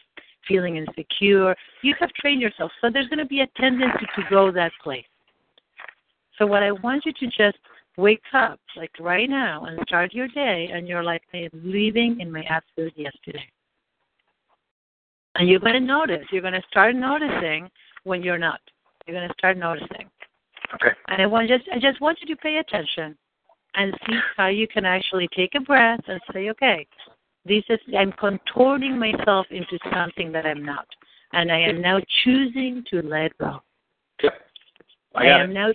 [0.47, 1.55] feeling insecure.
[1.81, 5.05] You have trained yourself, so there's going to be a tendency to go that place.
[6.37, 7.57] So what I want you to just
[7.97, 12.19] wake up, like right now, and start your day, and you're like, I am living
[12.19, 13.47] in my absolute yes today.
[15.35, 17.69] And you're going to notice, you're going to start noticing
[18.03, 18.59] when you're not.
[19.05, 20.09] You're going to start noticing.
[20.75, 20.95] Okay.
[21.07, 23.15] And I want just I just want you to pay attention
[23.75, 26.87] and see how you can actually take a breath and say, okay,
[27.45, 30.87] this is I'm contorting myself into something that I'm not,
[31.33, 33.59] and I am now choosing to let go.
[34.21, 34.33] Yep.
[35.15, 35.53] I I am it.
[35.53, 35.69] now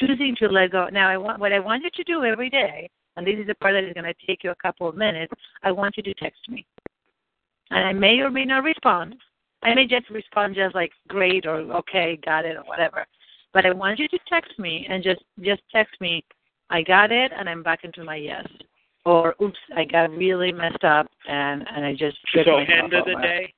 [0.00, 0.88] choosing to let go.
[0.88, 3.54] Now, I want what I want you to do every day, and this is the
[3.56, 5.32] part that is going to take you a couple of minutes.
[5.62, 6.66] I want you to text me,
[7.70, 9.16] and I may or may not respond.
[9.62, 13.06] I may just respond just like great or okay, got it or whatever.
[13.52, 16.24] But I want you to text me and just just text me,
[16.70, 18.46] I got it, and I'm back into my yes.
[19.04, 23.12] Or oops, I got really messed up and and I just So end of the
[23.12, 23.22] over.
[23.22, 23.52] day.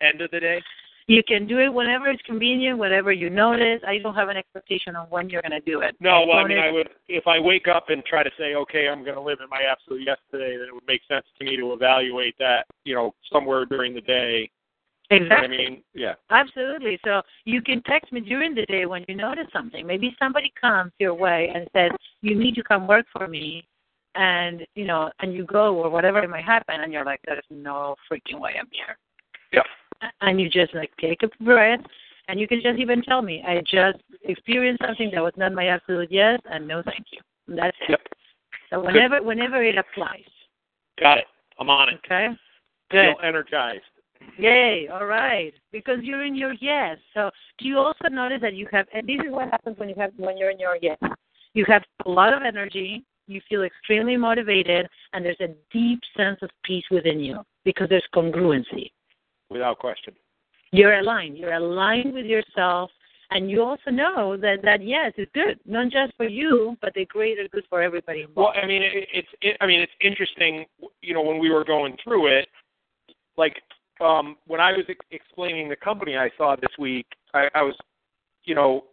[0.00, 0.62] End of the day.
[1.06, 3.80] You can do it whenever it's convenient, whatever you notice.
[3.86, 5.96] I don't have an expectation on when you're going to do it.
[6.00, 8.88] No, well, I mean, I would if I wake up and try to say, okay,
[8.88, 11.44] I'm going to live in my absolute yes today, then it would make sense to
[11.46, 14.50] me to evaluate that, you know, somewhere during the day,
[15.10, 15.44] Exactly.
[15.44, 16.14] I mean, yeah.
[16.30, 16.98] Absolutely.
[17.04, 19.86] So you can text me during the day when you notice something.
[19.86, 23.66] Maybe somebody comes your way and says, "You need to come work for me,"
[24.18, 27.44] and you know, and you go or whatever it might happen, and you're like, "There's
[27.50, 28.98] no freaking way I'm here."
[29.52, 29.64] Yep.
[30.20, 31.80] And you just like take a breath,
[32.26, 35.68] and you can just even tell me, "I just experienced something that was not my
[35.68, 37.90] absolute yes, and no thank you." And that's it.
[37.90, 38.00] Yep.
[38.70, 40.28] So whenever whenever it applies.
[41.00, 41.26] Got it.
[41.60, 42.00] I'm on it.
[42.04, 42.28] Okay.
[42.90, 43.14] Good.
[43.16, 43.84] Feel energized.
[44.36, 45.54] Yay, all right.
[45.70, 46.98] Because you're in your yes.
[47.14, 49.94] So do you also notice that you have and this is what happens when you
[49.96, 50.98] have when you're in your yes.
[51.54, 56.38] You have a lot of energy, you feel extremely motivated, and there's a deep sense
[56.42, 58.90] of peace within you because there's congruency.
[59.50, 60.14] Without question.
[60.72, 61.38] You're aligned.
[61.38, 62.90] You're aligned with yourself
[63.30, 67.04] and you also know that that yes it's good, not just for you, but the
[67.06, 68.56] greater good for everybody involved.
[68.56, 70.64] Well, I mean, it, it's it, I mean, it's interesting.
[71.02, 72.48] You know, when we were going through it,
[73.36, 73.56] like
[74.00, 77.74] um, when I was ex- explaining the company I saw this week, I, I was,
[78.44, 78.84] you know,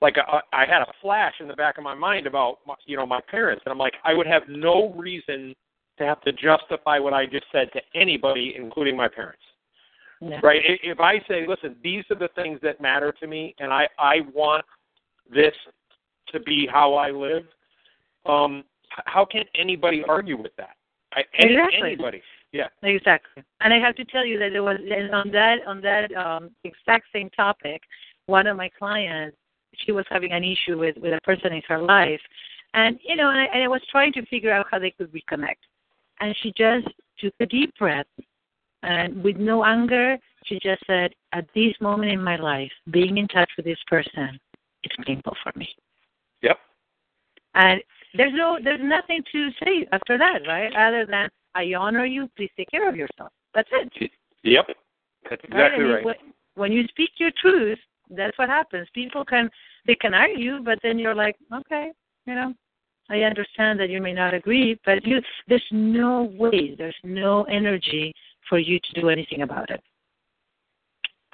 [0.00, 2.96] like I, I had a flash in the back of my mind about my, you
[2.96, 5.54] know my parents, and I'm like, I would have no reason
[5.98, 9.42] to have to justify what I just said to anybody, including my parents.
[10.20, 10.40] Yeah.
[10.42, 10.60] Right?
[10.64, 14.20] If I say, listen, these are the things that matter to me, and I I
[14.32, 14.64] want
[15.32, 15.54] this
[16.32, 17.44] to be how I live.
[18.26, 18.64] Um,
[19.06, 20.76] how can anybody argue with that?
[21.12, 21.80] I, Exactly.
[21.82, 22.22] Anybody?
[22.52, 22.68] Yeah.
[22.82, 23.42] Exactly.
[23.60, 26.50] And I have to tell you that there was and on that on that um
[26.62, 27.82] exact same topic,
[28.26, 29.36] one of my clients,
[29.84, 32.20] she was having an issue with with a person in her life,
[32.74, 35.12] and you know, and I, and I was trying to figure out how they could
[35.12, 35.62] reconnect,
[36.20, 38.06] and she just took a deep breath,
[38.82, 43.28] and with no anger, she just said, "At this moment in my life, being in
[43.28, 44.38] touch with this person,
[44.82, 45.68] it's painful for me."
[46.42, 46.58] Yep.
[47.54, 47.80] And
[48.14, 50.74] there's no there's nothing to say after that, right?
[50.74, 53.30] Other than I honor you, please take care of yourself.
[53.54, 54.10] That's it.
[54.42, 54.66] Yep.
[55.30, 55.52] That's Right?
[55.52, 56.04] I exactly mean, right.
[56.04, 56.14] When,
[56.56, 57.78] when you speak your truth,
[58.10, 58.88] that's what happens.
[58.94, 59.50] People can
[59.86, 61.92] they can argue, but then you're like, okay,
[62.26, 62.54] you know,
[63.10, 68.14] I understand that you may not agree, but you there's no way, there's no energy
[68.48, 69.82] for you to do anything about it.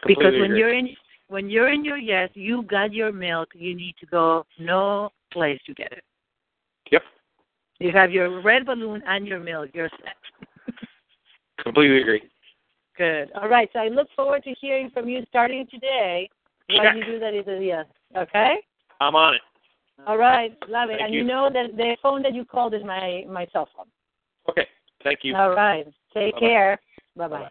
[0.07, 0.59] because when agree.
[0.59, 0.89] you're in
[1.29, 3.51] when you're in your yes, you got your milk.
[3.55, 6.05] You need to go no place to get it.
[6.91, 7.03] Yep.
[7.79, 9.71] You have your red balloon and your milk.
[9.73, 10.75] You're set.
[11.62, 12.23] Completely agree.
[12.97, 13.31] Good.
[13.41, 13.68] All right.
[13.73, 16.29] So I look forward to hearing from you starting today.
[16.77, 16.95] Check.
[16.97, 17.87] you do that is a yes.
[18.16, 18.57] Okay.
[19.01, 19.41] I'm on it.
[20.07, 20.57] All right.
[20.68, 20.99] Love it.
[20.99, 21.21] Thank and you.
[21.21, 23.87] you know that the phone that you called is my my cell phone.
[24.49, 24.66] Okay.
[25.03, 25.35] Thank you.
[25.35, 25.87] All right.
[26.14, 26.47] Take Bye-bye.
[26.47, 26.81] care.
[27.16, 27.37] Bye bye.
[27.39, 27.51] Bye-bye.